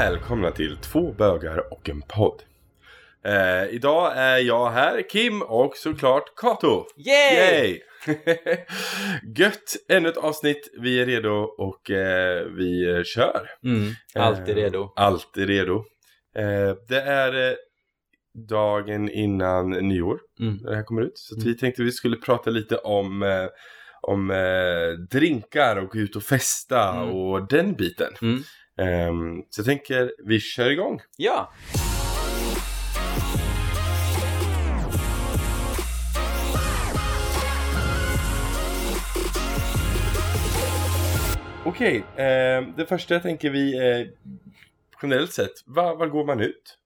välkomna 0.00 0.50
till 0.50 0.76
Två 0.76 1.12
bögar 1.12 1.72
och 1.72 1.88
en 1.88 2.02
podd. 2.02 2.42
Eh, 3.24 3.74
idag 3.74 4.12
är 4.16 4.38
jag 4.38 4.70
här, 4.70 5.02
Kim 5.10 5.42
och 5.42 5.76
såklart 5.76 6.24
Kato. 6.36 6.84
Yay! 6.96 7.36
Yay! 7.36 7.80
Gött! 9.36 9.76
Ännu 9.88 10.08
ett 10.08 10.16
avsnitt. 10.16 10.70
Vi 10.80 11.00
är 11.00 11.06
redo 11.06 11.30
och 11.58 11.90
eh, 11.90 12.44
vi 12.46 12.90
eh, 12.96 13.02
kör. 13.02 13.48
Mm, 13.64 13.92
alltid 14.14 14.58
Eh, 14.58 14.62
redo. 14.62 14.92
Alltid 14.96 15.46
redo. 15.48 15.76
Eh, 16.36 16.74
det 16.88 17.00
är 17.00 17.48
eh, 17.50 17.54
dagen 18.48 19.08
innan 19.10 19.70
nyår 19.70 20.18
Mm. 20.40 20.56
när 20.62 20.70
det 20.70 20.76
här 20.76 20.84
kommer 20.84 21.02
ut. 21.02 21.18
Så 21.18 21.34
Mm. 21.34 21.46
vi 21.46 21.56
tänkte 21.56 21.82
vi 21.82 21.92
skulle 21.92 22.16
prata 22.16 22.50
lite 22.50 22.76
om, 22.76 23.48
om 24.02 24.28
drinkar 25.10 25.76
och 25.76 25.88
gå 25.88 25.98
ut 25.98 26.16
och 26.16 26.22
festa 26.22 26.88
Mm. 26.90 27.08
och 27.10 27.48
den 27.48 27.72
biten. 27.74 28.12
Ehm, 28.80 29.42
så 29.50 29.60
jag 29.60 29.66
tänker 29.66 30.12
vi 30.24 30.40
kör 30.40 30.70
igång. 30.70 31.00
Ja, 31.16 31.52
Okej, 41.64 42.04
ehm, 42.16 42.72
det 42.76 42.86
första 42.86 43.14
jag 43.14 43.22
tänker 43.22 43.50
vi 43.50 43.76
eh, 43.78 44.06
generellt 45.02 45.32
sett, 45.32 45.52
var, 45.66 45.96
var 45.96 46.06
går 46.06 46.24
man 46.26 46.40
ut? 46.40 46.76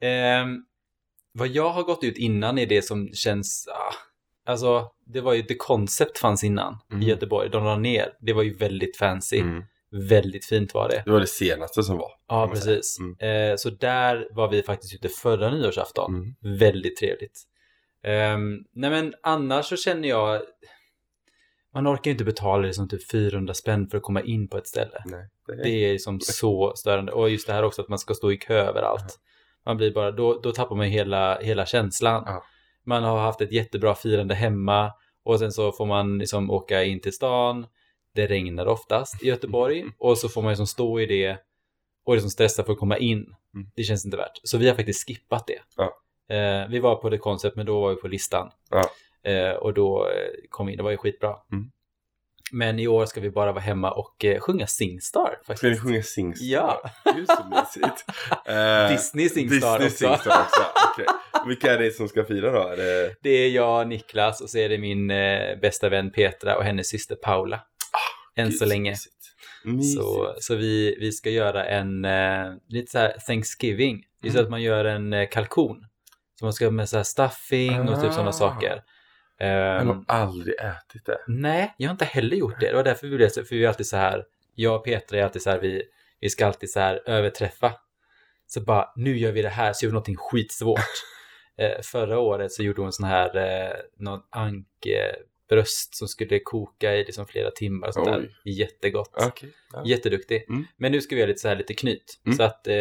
ehm, 0.00 0.64
vad 1.32 1.48
jag 1.48 1.70
har 1.70 1.82
gått 1.82 2.04
ut 2.04 2.18
innan 2.18 2.58
är 2.58 2.66
det 2.66 2.82
som 2.82 3.12
känns... 3.12 3.68
Ah, 3.68 3.94
alltså, 4.50 4.90
det 5.06 5.20
var 5.20 5.34
ju 5.34 5.42
The 5.42 5.54
Concept 5.54 6.18
fanns 6.18 6.44
innan 6.44 6.78
Mm. 6.90 7.02
i 7.02 7.06
Göteborg. 7.06 7.48
De 7.50 7.64
la 7.64 7.76
ner. 7.76 8.12
Det 8.20 8.32
var 8.32 8.42
ju 8.42 8.54
väldigt 8.54 8.96
fancy. 8.96 9.38
Mm. 9.40 9.64
Väldigt 9.90 10.46
fint 10.46 10.74
var 10.74 10.88
det. 10.88 11.02
Det 11.04 11.10
var 11.10 11.20
det 11.20 11.26
senaste 11.26 11.82
som 11.82 11.96
var. 11.96 12.10
Ja, 12.28 12.50
precis. 12.54 12.98
Mm. 12.98 13.50
Eh, 13.50 13.56
så 13.56 13.70
där 13.70 14.28
var 14.30 14.48
vi 14.48 14.62
faktiskt 14.62 14.94
ute 14.94 15.08
förra 15.08 15.50
nyårsafton. 15.50 16.14
Mm. 16.14 16.58
Väldigt 16.58 16.96
trevligt. 16.96 17.42
Ehm, 18.04 18.58
nej 18.72 18.90
men 18.90 19.14
annars 19.22 19.66
så 19.66 19.76
känner 19.76 20.08
jag... 20.08 20.42
Man 21.74 21.88
orkar 21.88 22.10
ju 22.10 22.12
inte 22.12 22.24
betala 22.24 22.66
liksom 22.66 22.88
typ 22.88 23.10
400 23.10 23.54
spänn 23.54 23.88
för 23.88 23.96
att 23.96 24.02
komma 24.02 24.22
in 24.22 24.48
på 24.48 24.58
ett 24.58 24.66
ställe. 24.66 25.02
Nej, 25.04 25.28
det 25.46 25.52
är... 25.52 25.64
Det 25.64 25.70
är 25.70 25.92
liksom 25.92 26.20
så 26.20 26.72
störande. 26.76 27.12
Och 27.12 27.30
just 27.30 27.46
det 27.46 27.52
här 27.52 27.62
också 27.62 27.82
att 27.82 27.88
man 27.88 27.98
ska 27.98 28.14
stå 28.14 28.32
i 28.32 28.36
kö 28.36 28.54
överallt. 28.54 29.18
Man 29.66 29.76
blir 29.76 29.94
bara, 29.94 30.10
då, 30.10 30.40
då 30.40 30.52
tappar 30.52 30.76
man 30.76 30.86
hela, 30.86 31.38
hela 31.40 31.66
känslan. 31.66 32.22
Ja. 32.26 32.42
Man 32.86 33.04
har 33.04 33.18
haft 33.18 33.40
ett 33.40 33.52
jättebra 33.52 33.94
firande 33.94 34.34
hemma 34.34 34.92
och 35.24 35.38
sen 35.38 35.52
så 35.52 35.72
får 35.72 35.86
man 35.86 36.18
liksom 36.18 36.50
åka 36.50 36.84
in 36.84 37.00
till 37.00 37.12
stan. 37.12 37.66
Det 38.18 38.26
regnar 38.26 38.66
oftast 38.66 39.22
i 39.22 39.26
Göteborg 39.26 39.84
och 39.98 40.18
så 40.18 40.28
får 40.28 40.42
man 40.42 40.50
liksom 40.50 40.66
stå 40.66 41.00
i 41.00 41.06
det 41.06 41.38
och 42.04 42.14
liksom 42.14 42.30
stressa 42.30 42.64
för 42.64 42.72
att 42.72 42.78
komma 42.78 42.98
in. 42.98 43.18
Mm. 43.54 43.70
Det 43.76 43.82
känns 43.82 44.04
inte 44.04 44.16
värt. 44.16 44.40
Så 44.42 44.58
vi 44.58 44.68
har 44.68 44.74
faktiskt 44.74 45.08
skippat 45.08 45.46
det. 45.46 45.58
Ja. 45.76 45.92
Eh, 46.36 46.68
vi 46.68 46.78
var 46.78 46.96
på 46.96 47.10
det 47.10 47.18
koncept 47.18 47.56
men 47.56 47.66
då 47.66 47.80
var 47.80 47.90
vi 47.90 47.96
på 47.96 48.08
listan. 48.08 48.50
Ja. 48.70 48.90
Eh, 49.30 49.50
och 49.50 49.74
då 49.74 50.08
eh, 50.08 50.48
kom 50.48 50.66
vi 50.66 50.72
in, 50.72 50.76
det 50.76 50.82
var 50.82 50.90
ju 50.90 50.96
skitbra. 50.96 51.36
Mm. 51.52 51.70
Men 52.52 52.78
i 52.78 52.88
år 52.88 53.06
ska 53.06 53.20
vi 53.20 53.30
bara 53.30 53.52
vara 53.52 53.62
hemma 53.62 53.90
och 53.90 54.24
eh, 54.24 54.40
sjunga 54.40 54.66
Singstar 54.66 55.38
faktiskt. 55.46 55.58
Ska 55.58 55.68
ni 55.68 55.78
sjunga 55.78 56.02
Singstar? 56.02 56.46
Ja. 56.46 56.82
Gud 57.16 57.26
så 57.28 57.44
mysigt. 57.50 58.04
Eh, 58.46 58.88
Disney 58.88 59.28
Singstar 59.28 59.78
Disney 59.78 60.10
också. 60.12 60.22
Singstar 60.22 60.42
också. 60.42 60.62
okej. 60.92 61.06
Vilka 61.46 61.72
är 61.72 61.78
det 61.78 61.90
som 61.90 62.08
ska 62.08 62.24
fira 62.24 62.52
då? 62.52 62.68
Är 62.68 62.76
det... 62.76 63.14
Det 63.22 63.30
är 63.30 63.50
jag, 63.50 63.88
Niklas 63.88 64.40
och 64.40 64.50
så 64.50 64.58
är 64.58 64.68
det 64.68 64.78
min 64.78 65.10
eh, 65.10 65.58
bästa 65.62 65.88
vän 65.88 66.10
Petra 66.10 66.56
och 66.56 66.64
hennes 66.64 66.88
syster 66.88 67.14
Paula. 67.14 67.60
Än 68.38 68.48
Gud, 68.48 68.58
så 68.58 68.64
länge. 68.64 68.90
mysigt. 69.64 69.94
Så, 69.98 70.34
så 70.40 70.54
vi, 70.54 70.96
vi 71.00 71.12
ska 71.12 71.30
göra 71.30 71.64
en 71.64 72.04
eh, 72.04 72.52
lite 72.68 72.90
så 72.90 72.98
här 72.98 73.12
Thanksgiving. 73.26 74.04
Det 74.22 74.28
är 74.28 74.32
så 74.32 74.38
Mm. 74.38 74.46
att 74.46 74.50
man 74.50 74.62
gör 74.62 74.84
en 74.84 75.12
eh, 75.12 75.28
kalkon. 75.28 75.84
Så 76.38 76.44
man 76.44 76.52
ska 76.52 76.64
ha 76.64 76.70
med 76.70 76.88
så 76.88 76.96
här 76.96 77.04
stuffing 77.04 77.88
och 77.88 78.02
typ 78.02 78.12
sådana 78.12 78.28
Ah. 78.28 78.32
saker. 78.32 78.82
Jag 79.38 79.46
har 79.84 79.92
Ehm, 79.92 80.04
aldrig 80.08 80.54
ätit 80.54 81.06
det. 81.06 81.18
nej, 81.26 81.74
jag 81.78 81.88
har 81.88 81.92
inte 81.92 82.04
heller 82.04 82.36
gjort 82.36 82.60
det. 82.60 82.68
Det 82.68 82.76
var 82.76 82.84
därför 82.84 83.06
vi 83.06 83.16
blev 83.16 83.28
så, 83.28 83.44
för 83.44 83.56
vi 83.56 83.64
är 83.64 83.68
alltid 83.68 83.86
så 83.86 83.96
här, 83.96 84.24
jag 84.54 84.74
och 84.76 84.84
Petra 84.84 85.18
är 85.18 85.22
alltid 85.24 85.42
så 85.42 85.50
här, 85.50 85.58
vi, 85.58 85.82
vi 86.20 86.28
ska 86.30 86.46
alltid 86.46 86.70
så 86.70 86.80
här 86.80 87.02
överträffa. 87.06 87.72
Så 88.46 88.60
bara, 88.60 88.92
nu 88.96 89.18
gör 89.18 89.32
vi 89.32 89.42
det 89.42 89.48
här, 89.48 89.72
så 89.72 89.84
gör 89.84 89.88
vi 89.90 89.92
någonting 89.92 90.16
skitsvårt. 90.16 90.80
eh, 91.58 91.80
förra 91.82 92.18
året 92.18 92.52
så 92.52 92.62
gjorde 92.62 92.80
hon 92.82 92.92
sån 92.92 93.06
här, 93.06 93.36
eh, 93.36 93.76
någon 93.98 94.20
ankebröst 95.50 95.94
som 95.96 96.08
skulle 96.08 96.38
koka 96.38 96.94
i 96.96 97.04
liksom 97.04 97.26
flera 97.26 97.50
timmar 97.50 97.88
och 97.88 97.94
sånt 97.94 98.06
där. 98.06 98.30
Jättegott. 98.44 99.10
Okej. 99.26 99.50
Ja. 99.72 99.82
Jätteduktig. 99.86 100.44
Mm. 100.48 100.64
Men 100.76 100.92
nu 100.92 101.00
ska 101.00 101.14
vi 101.14 101.20
göra 101.20 101.28
lite 101.28 101.40
så 101.40 101.48
här 101.48 101.56
lite 101.56 101.74
knyt. 101.74 102.20
Mm. 102.26 102.36
Så 102.36 102.42
att, 102.42 102.66
eh, 102.66 102.74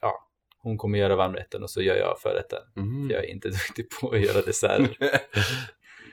ja, 0.00 0.28
hon 0.62 0.78
kommer 0.78 0.98
göra 0.98 1.16
varmrätten 1.16 1.62
och 1.62 1.70
så 1.70 1.82
gör 1.82 1.96
jag 1.96 2.20
förrätten. 2.20 2.58
Mm. 2.76 3.08
För 3.08 3.14
jag 3.14 3.24
är 3.24 3.28
inte 3.28 3.48
duktig 3.68 3.86
på 4.00 4.10
att 4.10 4.20
göra 4.20 4.42
dessert. 4.42 4.90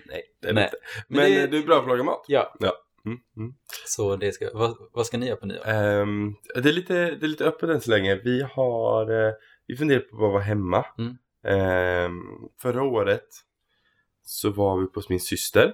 Nej, 0.06 0.24
det 0.42 0.47
är 0.50 0.53
Nej. 0.53 0.64
inte. 0.64 0.78
Men 1.08 1.22
Men 1.22 1.31
det- 1.31 1.44
eh, 1.44 1.50
du 1.50 1.58
är 1.58 1.64
bra 1.64 1.76
på 1.76 1.81
att 1.84 1.88
laga 1.90 2.03
mat? 2.03 2.26
ja, 2.28 2.56
Mm. 3.06 3.18
Mm. 3.38 3.53
så 3.86 4.16
det 4.16 4.31
ska, 4.31 4.50
vad, 4.53 4.78
vad 4.94 5.06
ska 5.06 5.18
ni 5.18 5.28
göra 5.28 5.38
på 5.38 5.46
nyår? 5.46 5.68
Ehm, 5.68 6.36
det, 6.56 6.70
är 6.70 6.74
lite, 6.74 6.94
det 6.94 7.26
är 7.26 7.28
lite 7.28 7.46
öppet 7.46 7.70
än 7.70 7.81
så 7.81 7.91
länge. 7.91 8.16
Vi 8.16 8.41
har 8.52 9.28
eh, 9.28 9.34
vi 9.68 9.76
funderar 9.78 10.00
på 10.00 10.16
att 10.26 10.31
vara 10.31 10.41
hemma. 10.41 10.86
Mm. 10.97 11.18
Ehm, 11.47 12.22
förra 12.62 12.84
året 12.84 13.26
så 14.29 14.50
var 14.50 14.79
vi 14.79 14.88
hos 14.94 15.09
min 15.09 15.19
syster 15.19 15.73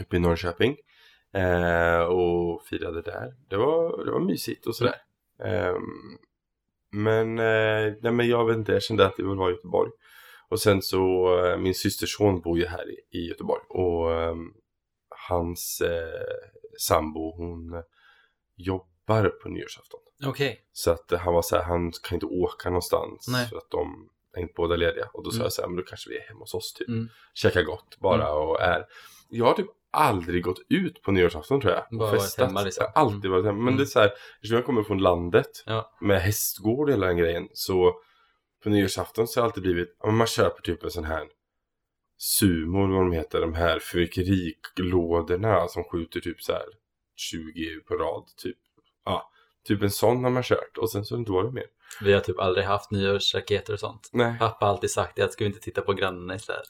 uppe 0.00 0.16
i 0.16 0.18
Norrköping 0.18 0.76
eh, 1.32 2.00
och 2.00 2.62
firade 2.66 3.02
där. 3.02 3.34
Det 3.48 3.56
var, 3.56 4.04
det 4.04 4.10
var 4.10 4.20
mysigt 4.20 4.66
och 4.66 4.76
sådär. 4.76 4.94
Ehm, 5.44 6.18
men, 6.90 7.38
eh, 7.38 7.94
nej, 8.00 8.12
men 8.12 8.28
jag 8.28 8.46
vet 8.46 8.56
inte, 8.56 8.72
jag 8.72 8.82
kände 8.82 9.06
att 9.06 9.16
det 9.16 9.22
vill 9.22 9.36
vara 9.36 9.50
i 9.50 9.54
Göteborg. 9.54 9.90
Och 10.48 10.60
sen 10.60 10.82
så, 10.82 11.34
eh, 11.44 11.58
min 11.58 11.74
systers 11.74 12.16
son 12.16 12.40
bor 12.40 12.58
ju 12.58 12.66
här 12.66 12.90
i, 12.90 13.18
i 13.18 13.28
Göteborg 13.28 13.62
och 13.68 14.12
ehm, 14.12 14.52
hans 15.28 15.80
eh, 15.80 16.36
sambo 16.78 17.36
hon 17.36 17.82
jobbar 18.56 19.28
på 19.42 19.48
nyårsafton. 19.48 20.00
Okej. 20.26 20.64
Så 20.72 20.90
att 20.90 21.12
eh, 21.12 21.18
han 21.18 21.34
var 21.34 21.42
så 21.42 21.56
här, 21.56 21.62
han 21.62 21.92
kan 22.02 22.16
inte 22.16 22.26
åka 22.26 22.70
någonstans 22.70 23.28
Nej. 23.28 23.48
för 23.48 23.56
att 23.56 23.70
de 23.70 24.10
inte 24.36 24.52
båda 24.56 24.76
lediga. 24.76 25.08
Och 25.12 25.24
då 25.24 25.30
sa 25.30 25.36
Mm. 25.36 25.44
jag 25.44 25.52
så 25.52 25.62
här, 25.62 25.68
men 25.68 25.76
då 25.76 25.82
kanske 25.82 26.10
vi 26.10 26.16
är 26.18 26.28
hemma 26.28 26.40
hos 26.40 26.54
oss 26.54 26.72
typ. 26.72 26.88
Mm. 26.88 27.08
Käkar 27.34 27.62
gott 27.62 27.96
bara 27.98 28.32
och 28.32 28.60
är. 28.62 28.84
Jag 29.28 29.44
har 29.44 29.54
typ 29.54 29.66
aldrig 29.90 30.42
gått 30.44 30.60
ut 30.68 31.02
på 31.02 31.12
nyårsafton 31.12 31.60
tror 31.60 31.72
jag. 31.72 31.82
och 31.92 31.98
Bara 31.98 32.10
varit 32.10 32.38
hemma, 32.38 32.62
liksom. 32.62 32.84
Jag 32.94 33.00
har 33.00 33.06
alltid 33.06 33.30
varit 33.30 33.44
hemma. 33.44 33.58
Men 33.58 33.68
Mm. 33.68 33.76
det 33.76 33.82
är 33.82 33.86
så 33.86 34.00
här, 34.00 34.12
eftersom 34.34 34.56
jag 34.56 34.66
kommer 34.66 34.82
från 34.82 34.98
landet 34.98 35.62
Ja. 35.66 35.96
med 36.00 36.20
hästgård 36.20 36.88
och 36.88 36.94
hela 36.94 37.06
den 37.06 37.16
grejen. 37.16 37.48
Så 37.52 37.94
på 38.62 38.68
nyårsafton 38.68 39.28
så 39.28 39.40
har 39.40 39.42
det 39.42 39.46
alltid 39.46 39.62
blivit, 39.62 39.96
man 40.04 40.26
köper 40.26 40.62
typ 40.62 40.84
en 40.84 40.90
sån 40.90 41.04
här 41.04 41.26
sumo, 42.18 42.84
eller 42.84 42.94
vad 42.96 43.04
de 43.06 43.12
heter, 43.12 43.40
de 43.40 43.54
här 43.54 43.78
fyrverkerilådorna 43.78 45.68
som 45.68 45.84
skjuter 45.84 46.20
typ 46.20 46.42
så 46.42 46.52
här 46.52 46.64
20 47.16 47.80
på 47.80 47.94
rad 47.94 48.24
typ. 48.36 48.56
Ja, 49.04 49.30
typ 49.68 49.82
en 49.82 49.90
sån 49.90 50.24
har 50.24 50.30
man 50.30 50.42
kört 50.42 50.78
och 50.78 50.90
sen 50.90 51.04
så 51.04 51.14
har 51.14 51.18
det 51.18 51.20
inte 51.20 51.32
varit 51.32 51.54
mer. 51.54 51.64
Vi 52.00 52.12
har 52.12 52.20
typ 52.20 52.38
aldrig 52.38 52.66
haft 52.66 52.90
nyårsraketer 52.90 53.72
och 53.72 53.80
sånt. 53.80 54.10
Nej. 54.12 54.38
Pappa 54.38 54.66
har 54.66 54.72
alltid 54.72 54.90
sagt 54.90 55.18
att 55.18 55.32
ska 55.32 55.44
vi 55.44 55.48
inte 55.48 55.60
titta 55.60 55.80
på 55.82 55.92
grannarna 55.92 56.34
istället? 56.34 56.68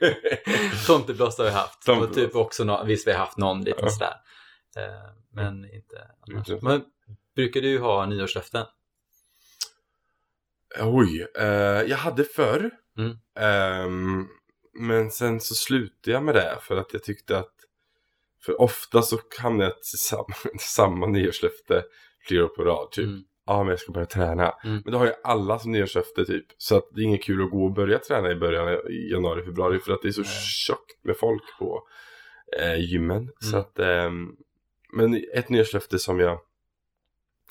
Tomteblås 0.86 1.38
har 1.38 1.44
vi 1.44 1.50
haft. 1.50 1.78
Och 1.78 1.84
Tomteblås. 1.84 2.16
typ 2.16 2.34
också, 2.36 2.64
no 2.64 2.84
visst 2.84 3.06
vi 3.06 3.12
har 3.12 3.18
haft 3.18 3.38
någon 3.38 3.64
liten 3.64 3.84
Ja. 3.84 3.90
sådär. 3.90 4.14
Eh, 4.76 5.10
men 5.32 5.74
inte 5.74 6.08
annars. 6.28 6.48
Inte. 6.50 6.64
Men 6.64 6.82
brukar 7.36 7.60
du 7.60 7.78
ha 7.78 8.06
nyårslöften? 8.06 8.66
Oj, 10.80 11.26
eh, 11.38 11.46
jag 11.82 11.96
hade 11.96 12.24
förr. 12.24 12.70
Mm. 12.98 13.16
Ehm, 13.38 14.28
men 14.74 15.10
sen 15.10 15.40
så 15.40 15.54
slutade 15.54 16.10
jag 16.14 16.22
med 16.22 16.34
det 16.34 16.58
för 16.60 16.76
att 16.76 16.92
jag 16.92 17.02
tyckte 17.02 17.38
att 17.38 17.54
för 18.44 18.60
ofta 18.60 19.02
så 19.02 19.18
hamnar 19.40 19.64
jag 19.64 19.82
till 19.82 19.98
samma, 19.98 20.34
samma 20.60 21.06
nyårslöfte 21.06 21.84
flera 22.28 22.44
år 22.44 22.48
på 22.48 22.64
rad. 22.64 22.90
Typ, 22.90 23.04
Mm. 23.06 23.22
ja 23.46 23.62
men 23.62 23.70
jag 23.70 23.78
ska 23.80 23.92
börja 23.92 24.06
träna. 24.06 24.50
Mm. 24.64 24.82
Men 24.84 24.92
då 24.92 24.98
har 24.98 25.06
ju 25.06 25.12
alla 25.24 25.58
som 25.58 25.72
nyårslöfte 25.72 26.24
typ. 26.24 26.46
Så 26.58 26.76
att 26.76 26.88
det 26.92 27.00
är 27.00 27.04
inget 27.04 27.22
kul 27.24 27.42
att 27.44 27.50
gå 27.50 27.64
och 27.64 27.72
börja 27.72 27.98
träna 27.98 28.30
i 28.30 28.34
början 28.34 28.68
i 28.90 29.10
januari, 29.12 29.44
februari. 29.44 29.78
För 29.78 29.92
att 29.92 30.02
det 30.02 30.08
är 30.08 30.12
så 30.12 30.24
tjockt 30.24 31.04
med 31.04 31.16
folk 31.16 31.42
på 31.58 31.82
eh, 32.60 32.80
gymmen. 32.92 33.30
Så 33.40 33.56
Mm. 33.56 33.60
att, 33.60 33.78
ehm, 33.78 34.36
men 34.92 35.24
ett 35.34 35.48
nyårslöfte 35.48 35.98
som 35.98 36.20
jag 36.20 36.32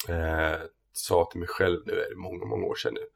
eh, 0.08 0.58
sa 0.92 1.28
till 1.30 1.40
mig 1.40 1.48
själv 1.48 1.80
nu 1.86 1.92
är 1.92 2.10
det 2.10 2.16
många, 2.16 2.44
många 2.44 2.66
år 2.66 2.74
sedan 2.74 2.94
nu. 2.94 3.06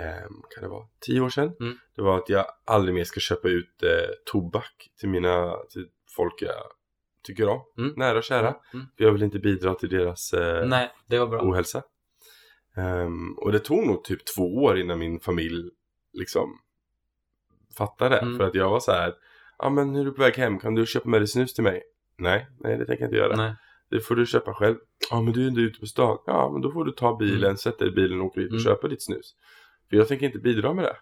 Ehm, 0.00 0.42
kan 0.54 0.62
det 0.62 0.68
vara 0.68 0.86
tio 1.00 1.20
år 1.20 1.28
sedan? 1.28 1.52
Mm. 1.60 1.78
Det 1.96 2.02
var 2.02 2.18
att 2.18 2.28
jag 2.28 2.46
aldrig 2.64 2.94
mer 2.94 3.04
ska 3.04 3.20
köpa 3.20 3.48
ut 3.48 3.82
eh, 3.82 4.10
tobak 4.24 4.90
till 5.00 5.08
mina, 5.08 5.56
till 5.70 5.86
folk 6.16 6.42
jag 6.42 6.54
tycker 7.26 7.48
om. 7.48 7.60
Mm. 7.78 7.92
Nära 7.96 8.18
och 8.18 8.24
kära. 8.24 8.54
Mm. 8.74 8.86
För 8.96 9.04
jag 9.04 9.12
vill 9.12 9.22
inte 9.22 9.38
bidra 9.38 9.74
till 9.74 9.88
deras 9.88 10.32
eh, 10.32 10.66
Nej, 10.66 10.90
det 11.06 11.18
var 11.18 11.26
bra. 11.26 11.40
ohälsa. 11.42 11.82
Ehm, 12.76 13.32
och 13.38 13.52
det 13.52 13.58
tog 13.58 13.86
nog 13.86 14.04
typ 14.04 14.20
två 14.36 14.54
år 14.54 14.78
innan 14.78 14.98
min 14.98 15.20
familj 15.20 15.70
liksom 16.12 16.58
fattade. 17.78 18.18
Mm. 18.18 18.36
För 18.38 18.44
att 18.44 18.54
jag 18.54 18.70
var 18.70 18.80
så 18.80 18.92
här, 18.92 19.14
ja 19.58 19.70
men 19.70 19.92
nu 19.92 20.00
är 20.00 20.04
du 20.04 20.12
på 20.12 20.22
väg 20.22 20.34
hem, 20.34 20.58
kan 20.58 20.74
du 20.74 20.86
köpa 20.86 21.08
med 21.08 21.20
dig 21.20 21.28
snus 21.28 21.54
till 21.54 21.64
mig? 21.64 21.82
Nej, 22.18 22.46
nej 22.60 22.78
det 22.78 22.86
tänker 22.86 23.02
jag 23.04 23.08
inte 23.08 23.16
göra. 23.16 23.36
Nej. 23.36 23.54
Det 23.90 24.00
får 24.00 24.14
du 24.16 24.26
köpa 24.26 24.54
själv. 24.54 24.76
Ja 25.10 25.22
men 25.22 25.32
du 25.32 25.44
är 25.44 25.48
inte 25.48 25.60
ute 25.60 25.80
på 25.80 25.86
stan. 25.86 26.18
Ja 26.26 26.50
men 26.52 26.62
då 26.62 26.72
får 26.72 26.84
du 26.84 26.92
ta 26.92 27.16
bilen, 27.16 27.44
Mm. 27.44 27.56
sätta 27.56 27.78
dig 27.84 27.88
i 27.88 27.96
bilen 27.96 28.20
och 28.20 28.26
åka 28.26 28.40
ut 28.40 28.46
och 28.46 28.52
Mm. 28.52 28.64
köpa 28.64 28.88
ditt 28.88 29.02
snus. 29.04 29.34
För 29.90 29.96
jag 29.96 30.08
tänker 30.08 30.26
inte 30.26 30.38
bidra 30.38 30.74
med 30.74 30.84
det. 30.84 30.96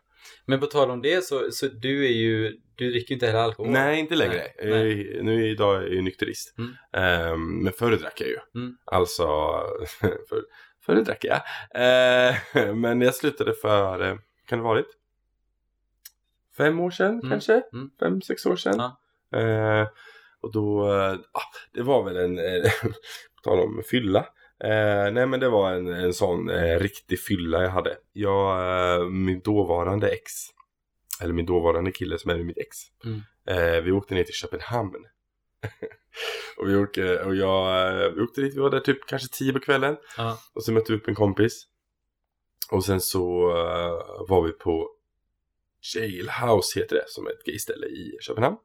Men 0.47 0.61
på 0.61 0.67
tal 0.67 0.91
om 0.91 1.03
det 1.03 1.25
så, 1.25 1.51
så 1.51 1.67
du 1.67 2.07
är 2.07 2.11
ju, 2.13 2.57
du 2.75 2.91
dricker 2.91 3.11
ju 3.11 3.15
inte 3.15 3.27
heller 3.27 3.39
alkohol. 3.39 3.73
Nej, 3.73 4.01
inte 4.01 4.15
längre. 4.15 4.35
Nej, 4.35 4.71
nej. 4.71 5.17
Eh, 5.19 5.23
Nu 5.25 5.49
idag 5.49 5.77
är 5.77 5.81
jag 5.83 5.93
ju 5.93 6.03
nykterist. 6.03 6.55
Mm. 6.59 6.73
Ehm, 6.93 7.63
men 7.63 7.73
förr 7.73 7.97
drack 7.97 8.21
jag 8.21 8.29
ju. 8.29 8.39
Mm. 8.55 8.77
Alltså, 8.85 9.25
för, 10.29 10.45
förr 10.87 10.95
drack 11.05 11.25
jag. 11.25 11.37
Eh, 11.75 12.35
men 12.75 13.01
jag 13.01 13.15
slutade 13.15 13.55
för, 13.55 14.03
eh, 14.11 14.17
kan 14.47 14.59
det 14.59 14.65
varit? 14.65 14.87
Fem 16.57 16.81
år 16.81 16.91
sedan 16.91 17.13
Mm. 17.19 17.31
kanske? 17.31 17.63
Mm. 17.73 17.91
Fem, 18.01 18.23
sex 18.23 18.47
år 18.47 18.57
sedan. 18.57 18.77
Ja. 19.31 19.41
Eh, 19.41 19.89
och 20.41 20.53
då, 20.53 20.85
ah, 21.33 21.43
det 21.73 21.83
var 21.83 22.05
väl 22.05 22.17
en, 22.17 22.39
eh, 22.39 22.71
på 23.35 23.41
tal 23.45 23.61
om 23.61 23.83
fylla. 23.91 24.27
Eh, 24.65 25.13
nej 25.13 25.27
men 25.27 25.41
det 25.41 25.49
var 25.49 25.73
en, 25.73 25.87
en 25.87 26.15
sån 26.15 26.51
eh, 26.51 26.79
riktig 26.79 27.21
fylla 27.21 27.63
jag 27.63 27.71
hade. 27.71 27.97
Jag, 28.13 29.01
eh, 29.01 29.09
min 29.09 29.41
dåvarande 29.41 30.09
ex, 30.09 30.33
eller 31.21 31.35
min 31.35 31.47
dåvarande 31.47 31.93
kille 31.93 32.19
som 32.19 32.31
är 32.31 32.39
mitt 32.39 32.59
ex. 32.59 32.77
Mm. 33.05 33.21
Eh, 33.47 33.81
vi 33.83 33.93
åkte 33.93 34.15
ner 34.15 34.25
till 34.25 34.35
Köpenhamn. 34.35 35.05
och 36.57 36.69
vi 36.69 36.77
åkte, 36.77 37.25
och 37.25 37.37
jag, 37.37 37.89
eh, 38.05 38.11
vi 38.11 38.21
åkte 38.21 38.41
dit, 38.41 38.55
vi 38.55 38.61
var 38.61 38.71
där 38.71 38.81
typ 38.81 39.07
kanske 39.07 39.29
tio 39.29 39.53
på 39.53 39.61
kvällen. 39.61 39.97
Ja. 40.17 40.39
Och 40.55 40.65
så 40.65 40.73
mötte 40.73 40.93
vi 40.93 40.99
upp 40.99 41.09
en 41.09 41.15
kompis. 41.15 41.67
Och 42.71 42.85
sen 42.85 43.01
så 43.01 43.51
eh, 43.51 44.27
var 44.29 44.43
vi 44.47 44.53
på 44.53 44.91
Jailhouse 45.95 46.81
heter 46.81 46.97
det, 46.97 47.05
som 47.07 47.27
är 47.27 47.31
ett 47.31 47.45
gayställe 47.45 47.87
i 47.87 48.19
Köpenhamn. 48.21 48.57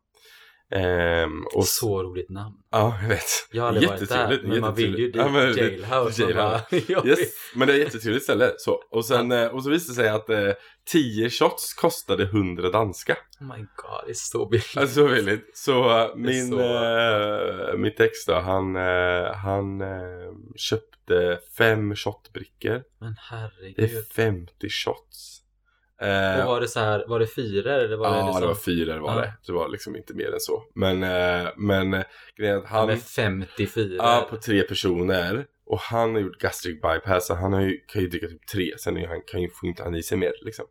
Ehm, 0.71 1.43
och 1.55 1.65
så, 1.65 2.03
roligt 2.03 2.29
namn. 2.29 2.55
ja, 2.71 2.97
jag 3.01 3.09
vet. 3.09 3.23
Jag 3.51 3.61
har 3.63 3.67
aldrig 3.69 3.89
varit 3.89 4.09
där, 4.09 4.39
men 4.43 4.59
man 4.61 4.75
vill 4.75 4.99
ju 4.99 5.05
dit. 5.05 5.15
Ja, 5.15 5.29
men- 5.29 5.57
jailhouse. 5.57 6.21
Jailhouse. 6.21 6.33
bara, 6.33 7.05
Yes, 7.09 7.19
men 7.55 7.67
det 7.67 7.73
är 7.73 7.77
ett 7.77 7.83
jättetrevligt 7.85 8.23
ställe. 8.23 8.51
Så. 8.57 8.81
Och, 8.91 9.05
sen, 9.05 9.31
eh, 9.31 9.47
och 9.47 9.63
så 9.63 9.69
visade 9.69 9.91
det 9.91 9.95
sig 9.95 10.09
att 10.09 10.29
eh, 10.29 10.51
10 10.91 11.29
shots 11.29 11.73
kostade 11.73 12.23
100 12.23 12.69
danska. 12.69 13.17
Oh 13.39 13.47
my 13.47 13.57
god, 13.57 14.01
det 14.05 14.11
är 14.11 14.13
så 14.13 14.45
billigt. 14.45 14.77
Alltså 14.77 14.95
så 14.95 15.07
billigt. 15.13 15.51
Så 15.57 15.99
eh, 15.99 16.15
min, 16.15 16.49
så- 16.51 16.59
eh, 16.61 17.77
mitt 17.77 17.99
ex 17.99 18.25
då, 18.27 18.33
han, 18.33 18.75
eh, 18.75 19.33
han 19.35 19.81
köpte 20.55 21.39
fem 21.57 21.95
shotbrickor. 21.95 22.83
Men 22.99 23.13
Det 23.13 23.35
är 23.35 23.39
herregud. 23.77 24.05
50 24.15 24.69
shots. 24.69 25.41
Eh, 26.01 26.39
Och 26.41 26.47
var 26.53 26.61
det 26.61 26.67
så 26.67 26.79
här, 26.79 27.05
var 27.07 27.19
det 27.19 27.27
fyra 27.27 27.73
eller 27.75 27.97
var 27.97 28.09
det 28.11 28.17
ja, 28.17 28.25
liksom? 28.25 28.41
det 28.41 28.47
var 28.47 28.55
fyra 28.55 28.93
det 28.93 28.99
var 29.01 29.15
Ja. 29.15 29.21
det. 29.21 29.33
Det 29.45 29.51
var 29.51 29.69
liksom 29.69 29.95
inte 29.95 30.13
mer 30.13 30.33
än 30.33 30.39
så. 30.39 30.63
Men, 30.75 31.03
eh, 31.03 31.49
men 31.57 32.03
grejen 32.37 32.57
att 32.57 32.65
han... 32.65 32.87
med 32.87 33.01
54. 33.03 33.95
Ja, 33.97 34.27
på 34.29 34.37
tre 34.37 34.61
personer. 34.63 35.45
Och 35.65 35.79
han 35.79 36.13
har 36.13 36.21
gjort 36.21 36.37
gastric 36.39 36.81
bypass, 36.81 37.27
så 37.27 37.33
han 37.33 37.53
har 37.53 37.61
ju, 37.61 37.77
kan 37.87 38.01
ju 38.01 38.07
dricka 38.07 38.27
typ 38.27 38.47
tre. 38.47 38.77
Sen 38.77 38.97
är 38.97 39.07
han, 39.07 39.21
kan 39.27 39.41
ju, 39.41 39.49
får 39.49 39.69
inte 39.69 39.83
han 39.83 39.95
i 39.95 40.03
sig 40.03 40.17
mer 40.17 40.33
liksom. 40.41 40.65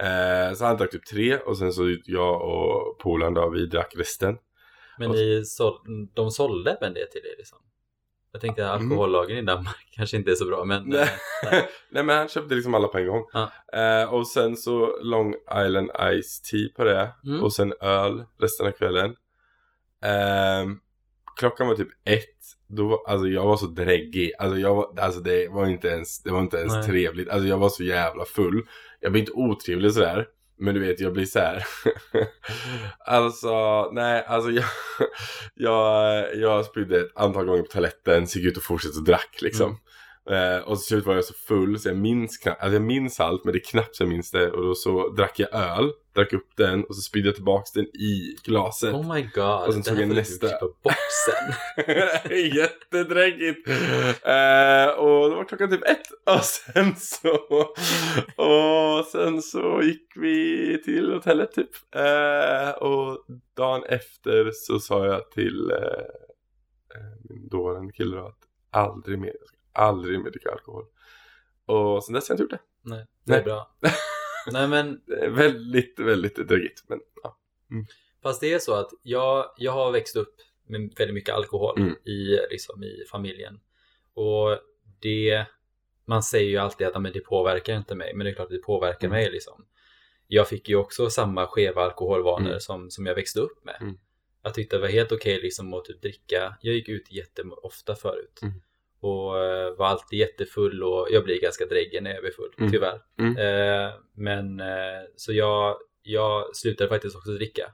Eh, 0.00 0.54
så 0.54 0.64
han 0.64 0.76
drack 0.76 0.90
typ 0.90 1.06
tre 1.06 1.36
och 1.38 1.58
sen 1.58 1.72
så 1.72 1.96
jag 2.04 2.42
och 2.42 2.98
polaren 2.98 3.34
då, 3.34 3.50
vi 3.50 3.66
drack 3.66 3.94
resten. 3.96 4.36
Men 4.98 5.10
och- 5.10 5.16
ni 5.16 5.44
sål, 5.44 5.74
de 6.14 6.30
sålde 6.30 6.70
även 6.70 6.94
det 6.94 7.06
till 7.06 7.20
er 7.20 7.34
liksom? 7.38 7.58
Jag 8.32 8.40
tänkte 8.40 8.70
att 8.70 8.80
alkohollagen 8.80 9.36
i 9.36 9.42
Danmark 9.42 9.88
kanske 9.90 10.16
inte 10.16 10.30
är 10.30 10.34
så 10.34 10.46
bra 10.46 10.64
men... 10.64 10.78
Mm. 10.78 10.90
Nej. 10.90 11.02
eh, 11.02 11.48
nej. 11.50 11.68
Nej 11.90 12.02
men 12.02 12.18
han 12.18 12.28
köpte 12.28 12.54
liksom 12.54 12.74
alla 12.74 12.88
på 12.88 12.98
en 12.98 13.06
gång. 13.06 13.24
Ja. 13.32 13.50
Eh, 13.72 14.14
och 14.14 14.28
sen 14.28 14.56
så 14.56 14.98
Long 15.02 15.34
Island 15.66 15.90
Ice 16.22 16.40
Tea 16.40 16.68
på 16.76 16.84
det. 16.84 17.12
Mm. 17.26 17.42
Och 17.42 17.52
sen 17.52 17.72
öl 17.80 18.24
resten 18.40 18.66
av 18.66 18.70
kvällen. 18.70 19.14
Ehm, 20.02 20.78
klockan 21.36 21.68
var 21.68 21.74
typ 21.74 21.88
ett. 22.04 22.36
Då 22.68 22.88
var, 22.88 22.98
alltså 23.06 23.28
jag 23.28 23.46
var 23.46 23.56
så 23.56 23.66
dräggig. 23.66 24.32
Alltså, 24.38 24.58
jag 24.58 24.74
var, 24.74 25.00
alltså 25.00 25.20
det 25.20 25.48
var 25.48 25.66
inte 25.66 25.88
ens, 25.88 26.22
det 26.22 26.30
var 26.30 26.40
inte 26.40 26.56
ens 26.56 26.72
Nej. 26.72 26.84
trevligt. 26.84 27.28
Alltså 27.28 27.48
jag 27.48 27.58
var 27.58 27.68
så 27.68 27.84
jävla 27.84 28.24
full. 28.24 28.62
Jag 29.00 29.12
blir 29.12 29.22
inte 29.22 29.32
otrevlig 29.32 29.92
sådär. 29.92 30.26
Men 30.58 30.74
du 30.74 30.80
vet, 30.80 31.00
jag 31.00 31.12
blir 31.12 31.26
så 31.26 31.38
här. 31.38 31.66
alltså, 32.98 33.88
nej, 33.92 34.24
alltså 34.28 34.50
jag, 34.50 34.64
jag, 35.54 36.36
jag 36.36 36.64
spydde 36.64 37.00
ett 37.00 37.12
antal 37.14 37.46
gånger 37.46 37.62
på 37.62 37.68
toaletten, 37.68 38.26
så 38.26 38.38
gick 38.38 38.48
ut 38.48 38.56
och 38.56 38.62
fortsatte 38.62 38.98
och 38.98 39.04
drack 39.04 39.38
liksom. 39.40 39.66
Mm. 39.66 39.78
Eh, 40.30 40.58
och 40.58 40.76
till 40.78 40.86
slut 40.86 41.06
var 41.06 41.14
jag 41.14 41.24
så 41.24 41.34
full 41.34 41.78
så 41.78 41.88
jag 41.88 41.96
minns 41.96 42.38
knappt, 42.38 42.62
alltså 42.62 42.74
jag 42.74 42.82
minns 42.82 43.20
allt 43.20 43.44
men 43.44 43.52
det 43.52 43.58
är 43.58 43.64
knappt 43.70 43.96
så 43.96 44.02
jag 44.02 44.08
minns 44.08 44.30
det. 44.30 44.50
Och 44.50 44.62
då 44.62 44.74
så 44.74 45.08
drack 45.08 45.38
jag 45.38 45.54
öl, 45.54 45.90
drack 46.14 46.32
upp 46.32 46.48
den 46.56 46.84
och 46.84 46.96
så 46.96 47.00
spydde 47.00 47.28
jag 47.28 47.34
tillbaks 47.34 47.72
den 47.72 47.84
i 47.84 48.36
glaset. 48.44 48.94
Oh 48.94 49.14
my 49.14 49.22
god, 49.34 49.66
Och 49.66 49.72
sen 49.72 49.82
tog 49.82 50.00
jag 50.00 50.08
du 50.08 50.14
nästa. 50.14 50.48
klippa 50.48 50.66
bort 50.66 50.94
sen. 51.26 51.52
Jättedräggigt! 52.56 53.68
Eh, 53.68 54.88
och 54.98 55.30
då 55.30 55.34
var 55.36 55.44
klockan 55.48 55.70
typ 55.70 55.84
ett 55.84 56.34
och 56.36 56.44
sen 56.44 56.96
så 56.96 57.36
och 58.36 59.04
sen 59.12 59.42
så 59.42 59.80
gick 59.82 60.12
vi 60.16 60.82
till 60.84 61.12
hotellet 61.12 61.52
typ. 61.52 61.70
Eh, 61.94 62.70
och 62.70 63.24
dagen 63.56 63.84
efter 63.88 64.50
så 64.52 64.78
sa 64.78 65.06
jag 65.06 65.30
till 65.30 65.70
eh, 65.70 65.76
eh, 66.96 67.12
min 67.30 67.48
dåvarande 67.48 67.92
kille 67.92 68.16
då 68.16 68.26
att 68.26 68.38
aldrig 68.70 69.18
mer, 69.18 69.32
aldrig 69.76 70.20
mer 70.20 70.30
dricka 70.30 70.50
alkohol. 70.50 70.84
Och 71.66 72.04
sen 72.04 72.14
dess 72.14 72.28
har 72.28 72.32
jag 72.32 72.34
inte 72.34 72.54
gjort 72.54 72.62
det. 72.62 72.90
Nej, 72.90 73.06
det 73.24 73.32
är 73.32 73.36
Nej. 73.36 73.44
bra. 73.44 73.76
Nej 74.52 74.68
men, 74.68 75.00
väldigt, 75.34 75.98
väldigt 75.98 76.48
dräggigt. 76.48 76.84
Men 76.88 77.00
ja. 77.22 77.36
fast 78.22 78.40
det 78.40 78.52
är 78.54 78.58
så 78.58 78.74
att 78.74 78.90
jag, 79.02 79.54
jag 79.56 79.72
har 79.72 79.92
växt 79.92 80.16
upp 80.16 80.34
med 80.66 80.80
väldigt 80.80 81.14
mycket 81.14 81.34
alkohol 81.34 81.78
Mm. 81.80 81.94
i, 82.04 82.38
liksom, 82.50 82.84
i 82.84 83.04
familjen. 83.10 83.60
Och 84.14 84.58
det, 85.00 85.46
man 86.04 86.22
säger 86.22 86.50
ju 86.50 86.56
alltid 86.56 86.86
att 86.86 87.02
men 87.02 87.12
det 87.12 87.20
påverkar 87.20 87.76
inte 87.76 87.94
mig, 87.94 88.14
men 88.14 88.24
det 88.24 88.30
är 88.30 88.34
klart 88.34 88.44
att 88.46 88.50
det 88.52 88.58
påverkar 88.58 89.06
Mm. 89.08 89.18
mig 89.20 89.30
liksom. 89.30 89.66
Jag 90.26 90.48
fick 90.48 90.68
ju 90.68 90.76
också 90.76 91.10
samma 91.10 91.46
skeva 91.46 91.82
alkoholvanor 91.82 92.48
Mm. 92.48 92.60
som, 92.60 92.90
som 92.90 93.06
jag 93.06 93.14
växte 93.14 93.40
upp 93.40 93.64
med. 93.64 93.76
Mm. 93.80 93.98
Jag 94.42 94.54
tyckte 94.54 94.76
det 94.76 94.80
var 94.82 94.88
helt 94.88 95.12
okej 95.12 95.40
liksom 95.40 95.74
att 95.74 95.84
typ 95.84 96.02
dricka. 96.02 96.56
Jag 96.60 96.74
gick 96.74 96.88
ut 96.88 97.12
jätteofta 97.12 97.94
förut. 97.94 98.38
Mm. 98.42 98.54
Och 99.00 99.38
eh, 99.44 99.76
var 99.76 99.86
alltid 99.86 100.18
jättefull 100.18 100.82
och 100.82 101.08
jag 101.10 101.24
blir 101.24 101.40
ganska 101.40 101.66
dräggen 101.66 102.04
när 102.04 102.10
jag 102.14 102.22
blir 102.22 102.32
full, 102.32 102.54
Mm. 102.58 102.70
tyvärr. 102.72 103.02
Mm. 103.18 103.36
Eh, 103.36 103.94
men 104.14 104.60
eh, 104.60 105.02
så 105.16 105.32
jag, 105.32 105.76
jag 106.02 106.56
slutade 106.56 106.88
faktiskt 106.90 107.16
också 107.16 107.30
dricka 107.30 107.72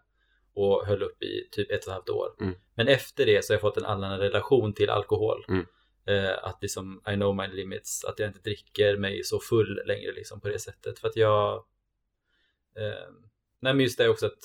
och 0.54 0.86
höll 0.86 1.02
upp 1.02 1.22
i 1.22 1.48
typ 1.50 1.70
ett 1.70 1.84
och 1.84 1.88
ett 1.88 1.92
halvt 1.94 2.08
år. 2.08 2.34
Mm. 2.40 2.54
Men 2.74 2.88
efter 2.88 3.26
det 3.26 3.44
så 3.44 3.52
har 3.52 3.54
jag 3.54 3.60
fått 3.60 3.76
en 3.76 3.84
annan 3.84 4.18
relation 4.18 4.74
till 4.74 4.90
alkohol. 4.90 5.44
Mm. 5.48 5.66
Eh, 6.06 6.38
att 6.44 6.58
liksom, 6.62 7.02
I 7.08 7.14
know 7.14 7.36
my 7.36 7.46
limits, 7.48 8.04
att 8.04 8.18
jag 8.18 8.28
inte 8.28 8.40
dricker 8.40 8.96
mig 8.96 9.24
så 9.24 9.40
full 9.40 9.82
längre 9.86 10.12
liksom 10.12 10.40
på 10.40 10.48
det 10.48 10.58
sättet. 10.58 10.98
För 10.98 11.08
att 11.08 11.16
jag... 11.16 11.54
Eh, 12.76 13.10
nej 13.60 13.74
men 13.74 13.80
just 13.80 13.98
det 13.98 14.08
också 14.08 14.26
att 14.26 14.38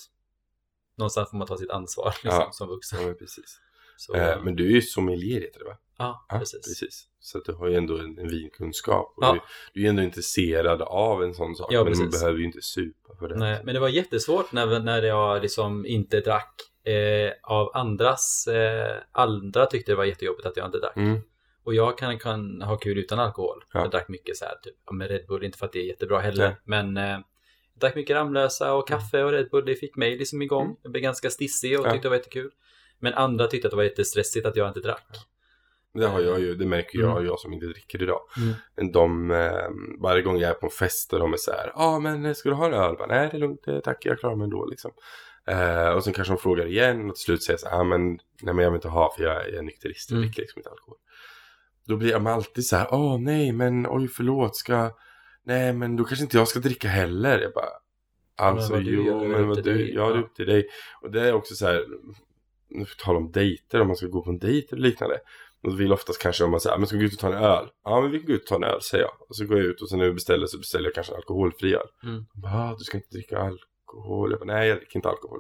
någonstans 0.98 1.30
får 1.30 1.38
man 1.38 1.48
ta 1.48 1.58
sitt 1.58 1.70
ansvar 1.72 2.14
liksom, 2.24 2.42
Ja. 2.42 2.50
som 2.52 2.68
vuxen. 2.70 3.08
ja 3.08 3.14
precis. 3.14 3.60
Så, 3.98 4.16
Eh, 4.16 4.44
men 4.44 4.56
du 4.56 4.66
är 4.66 4.72
ju 4.72 4.82
sommelier 4.82 5.42
heter 5.42 5.60
det 5.60 5.66
va? 5.66 5.78
ja, 5.98 6.26
Ja, 6.30 6.40
precis. 6.40 7.08
Så 7.20 7.38
att 7.38 7.46
du 7.46 7.54
har 7.54 7.68
ju 7.68 7.76
ändå 7.76 7.98
en, 7.98 8.18
en 8.20 8.28
vinkunskap. 8.28 9.14
Och 9.18 9.24
Ja. 9.24 9.34
du, 9.34 9.40
du 9.74 9.80
är 9.80 9.84
ju 9.84 9.90
ändå 9.90 10.02
intresserad 10.04 10.82
av 10.82 11.24
en 11.24 11.34
sån 11.34 11.56
sak. 11.56 11.68
Ja, 11.74 11.84
men 11.84 11.94
man 11.98 12.06
precis. 12.08 12.22
behöver 12.22 12.40
ju 12.40 12.46
inte 12.46 12.62
supa 12.62 13.16
för 13.20 13.28
det. 13.30 13.36
Nej, 13.36 13.62
men 13.64 13.74
det 13.74 13.80
var 13.80 13.90
jättesvårt 13.90 14.52
när, 14.52 14.80
när 14.80 15.02
jag 15.04 15.42
liksom 15.42 15.86
inte 15.86 16.20
drack. 16.22 16.54
Eh, 16.84 17.32
av 17.44 17.72
andras, 17.74 18.48
eh, 18.48 18.96
andra 19.12 19.66
tyckte 19.66 19.92
det 19.92 19.96
var 19.96 20.06
jättejobbigt 20.06 20.46
att 20.48 20.58
jag 20.58 20.66
inte 20.66 20.80
drack. 20.80 20.96
Mm. 20.98 21.20
Och 21.64 21.76
jag 21.76 21.98
kan, 21.98 22.20
kan 22.20 22.62
ha 22.62 22.78
kul 22.78 22.98
utan 22.98 23.20
alkohol. 23.20 23.64
Ja. 23.74 23.80
Jag 23.80 23.92
drack 23.92 24.08
mycket 24.08 24.38
så 24.38 24.46
här, 24.46 24.56
typ, 24.64 24.76
med 24.92 25.08
Red 25.12 25.26
Bull, 25.28 25.44
inte 25.44 25.58
för 25.58 25.66
att 25.66 25.72
det 25.72 25.80
är 25.80 25.86
jättebra 25.88 26.20
heller. 26.20 26.48
Nej. 26.48 26.56
Men 26.64 26.98
eh, 26.98 27.04
jag 27.04 27.24
drack 27.80 27.96
mycket 27.96 28.16
Ramlösa 28.16 28.74
och 28.74 28.88
kaffe 28.88 29.24
och 29.24 29.32
Red 29.32 29.50
Bull, 29.50 29.66
det 29.66 29.76
fick 29.76 29.96
mig 29.96 30.18
liksom 30.18 30.42
igång. 30.42 30.66
Mm. 30.66 30.78
Jag 30.84 30.92
blev 30.92 31.02
ganska 31.02 31.30
stissig 31.30 31.80
och 31.80 31.88
Ja. 31.88 31.92
tyckte 31.92 32.06
det 32.06 32.10
var 32.10 32.16
jättekul. 32.18 32.52
Men 33.00 33.14
andra 33.14 33.48
tyckte 33.48 33.68
att 33.68 33.72
det 33.72 33.76
var 33.78 33.84
jättestressigt 33.84 34.46
att 34.46 34.56
jag 34.56 34.68
inte 34.68 34.80
drack. 34.80 35.08
Det 35.94 36.08
har 36.08 36.22
jag 36.22 36.40
ju, 36.40 36.56
det 36.56 36.66
märker 36.66 37.00
jag, 37.00 37.12
Mm. 37.12 37.26
jag 37.26 37.40
som 37.40 37.54
inte 37.54 37.66
dricker 37.66 38.04
idag. 38.04 38.22
Mm. 38.78 38.92
De, 38.92 39.32
eh, 39.32 39.68
varje 40.00 40.22
gång 40.22 40.38
jag 40.38 40.50
är 40.50 40.54
på 40.54 40.66
en 40.66 40.70
fest 40.72 41.14
och 41.14 41.20
de 41.20 41.34
är 41.34 41.38
så 41.38 41.52
här, 41.52 41.72
ja 41.76 41.84
ah, 41.86 42.00
men 42.00 42.36
ska 42.36 42.50
du 42.50 42.56
ha 42.56 42.66
en 42.66 42.74
öl? 42.74 42.96
Bara, 42.98 43.08
Nej 43.08 43.28
det 43.32 43.38
är 43.38 43.40
lugnt, 43.40 43.68
eh, 43.68 43.80
tack 43.80 44.06
jag 44.06 44.20
klarar 44.20 44.36
mig 44.36 44.44
ändå 44.44 44.66
liksom. 44.66 44.92
Eh, 45.48 45.90
och 45.90 46.04
sen 46.04 46.14
kanske 46.14 46.34
de 46.34 46.38
frågar 46.38 46.66
igen 46.66 47.10
och 47.10 47.16
till 47.16 47.24
slut 47.24 47.44
säger 47.44 47.58
så 47.58 47.70
här, 47.70 47.80
ah, 47.80 47.84
men 47.84 48.08
nej 48.42 48.54
men 48.54 48.58
jag 48.58 48.72
vill 48.72 48.78
inte 48.78 48.88
ha 48.88 49.14
för 49.18 49.24
jag, 49.24 49.36
jag 49.50 49.56
är 49.56 49.62
nykterist, 49.62 50.12
jag 50.12 50.18
Mm. 50.18 50.28
dricker 50.28 50.42
liksom 50.42 50.60
inte 50.60 50.70
alkohol. 50.70 50.98
Då 51.88 51.96
blir 51.96 52.12
jag 52.12 52.28
alltid 52.28 52.66
så 52.66 52.76
här, 52.76 52.88
åh 52.92 53.18
nej 53.20 53.52
men 53.52 53.88
oj 53.90 54.08
förlåt, 54.08 54.56
ska, 54.56 54.92
nej 55.44 55.74
men 55.74 55.96
då 55.96 56.04
kanske 56.04 56.24
inte 56.24 56.38
jag 56.38 56.48
ska 56.48 56.60
dricka 56.60 56.88
heller. 56.88 57.40
Jag 57.40 57.54
bara, 57.54 57.70
alltså 58.36 58.78
jo 58.78 59.24
men 59.28 59.48
vad 59.48 59.64
du, 59.64 59.94
ja 59.94 60.10
det 60.10 60.16
är 60.16 60.20
upp 60.20 60.36
till 60.36 60.46
dig. 60.48 60.68
Och 61.02 61.12
det 61.12 61.22
är 61.22 61.34
också 61.34 61.56
så 61.56 61.66
här, 61.66 61.86
nu 62.70 62.86
tala 63.06 63.18
om 63.18 63.32
dejter, 63.32 63.82
om 63.82 63.88
man 63.88 63.96
ska 63.96 64.08
gå 64.08 64.24
på 64.24 64.30
en 64.30 64.40
dejt 64.40 64.68
eller 64.76 64.84
liknande. 64.88 65.20
Då 65.64 65.72
vill 65.76 65.94
oftast 65.94 66.22
kanske 66.22 66.44
om 66.44 66.52
man 66.52 66.60
säger, 66.60 66.76
"Ah, 66.76 66.78
men 66.78 66.88
ska 66.88 66.98
vi 66.98 67.04
gå 67.04 67.08
ut 67.08 67.14
och 67.14 67.20
ta 67.20 67.28
en 67.28 67.44
öl? 67.44 67.68
Ja 67.84 68.02
men 68.02 68.12
vi 68.12 68.18
kan 68.20 68.28
gå 68.28 68.34
ut 68.34 68.42
och 68.42 68.48
ta 68.48 68.56
en 68.56 68.64
öl 68.64 68.82
säger 68.82 69.04
jag. 69.04 69.14
Och 69.30 69.36
så 69.36 69.46
går 69.46 69.58
jag 69.58 69.66
ut 69.66 69.82
och 69.82 69.90
sen 69.90 70.00
när 70.00 70.06
vi 70.06 70.14
beställer 70.14 70.48
så 70.48 70.58
beställer 70.58 70.86
jag 70.86 70.94
kanske 70.94 71.14
en 71.14 71.18
alkoholfri 71.18 71.76
öl. 71.76 71.88
Mm. 72.04 72.26
Bara, 72.34 72.54
"Ah, 72.54 72.76
du 72.78 72.84
ska 72.84 72.98
inte 72.98 73.10
dricka 73.10 73.40
alkohol. 73.40 74.32
Jag 74.32 74.40
bara, 74.40 74.54
nej 74.54 74.68
jag 74.70 74.78
dricker 74.78 74.96
inte 74.96 75.10
alkohol. 75.10 75.40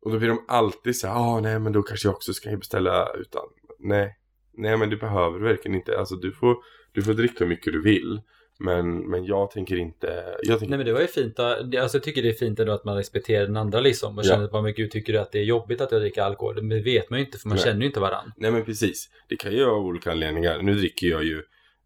Och 0.00 0.12
då 0.12 0.18
blir 0.18 0.28
de 0.28 0.44
alltid 0.48 0.96
så 0.96 1.06
här, 1.06 1.14
ah 1.14 1.40
nej 1.40 1.58
men 1.58 1.72
då 1.72 1.82
kanske 1.82 2.08
jag 2.08 2.14
också 2.14 2.32
ska 2.34 2.56
beställa 2.56 3.12
utan. 3.14 3.42
Nej, 3.78 4.16
nej 4.52 4.76
men 4.76 4.90
det 4.90 4.96
behöver 4.96 5.38
du 5.38 5.44
verkligen 5.44 5.74
inte. 5.74 5.98
Alltså 5.98 6.16
du 6.16 6.32
får, 6.32 6.56
du 6.92 7.02
får 7.02 7.14
dricka 7.14 7.36
hur 7.38 7.46
mycket 7.46 7.72
du 7.72 7.82
vill. 7.82 8.20
Men, 8.60 9.10
men 9.10 9.24
jag 9.24 9.50
tänker 9.50 9.76
inte, 9.76 10.36
jag 10.42 10.58
tänker, 10.58 10.70
Nej 10.70 10.76
men 10.78 10.86
det 10.86 10.92
var 10.92 11.00
ju 11.00 11.06
fint, 11.06 11.38
alltså 11.38 11.96
jag 11.96 12.02
tycker 12.02 12.22
det 12.22 12.28
är 12.28 12.32
fint 12.32 12.60
ändå 12.60 12.72
att 12.72 12.84
man 12.84 12.96
respekterar 12.96 13.46
den 13.46 13.56
andra 13.56 13.80
liksom 13.80 14.18
och 14.18 14.24
Ja. 14.24 14.28
känner 14.28 14.44
att 14.44 14.62
men 14.64 14.74
gud 14.74 14.90
tycker 14.90 15.12
du 15.12 15.18
att 15.18 15.32
det 15.32 15.38
är 15.38 15.44
jobbigt 15.44 15.80
att 15.80 15.92
jag 15.92 16.00
dricker 16.00 16.22
alkohol? 16.22 16.62
Men 16.62 16.68
det 16.68 16.80
vet 16.84 17.10
man 17.10 17.18
ju 17.18 17.24
inte 17.24 17.38
för 17.38 17.48
man 17.48 17.56
Nej. 17.56 17.64
känner 17.64 17.80
ju 17.80 17.86
inte 17.86 18.00
varandra. 18.00 18.32
nej 18.36 18.50
men 18.50 18.64
precis. 18.64 19.08
Det 19.28 19.36
kan 19.36 19.52
ju 19.52 19.64
av 19.64 19.86
olika 19.86 20.10
anledningar. 20.12 20.62
Nu 20.62 20.74
dricker 20.74 21.06
jag 21.06 21.24
ju 21.24 21.42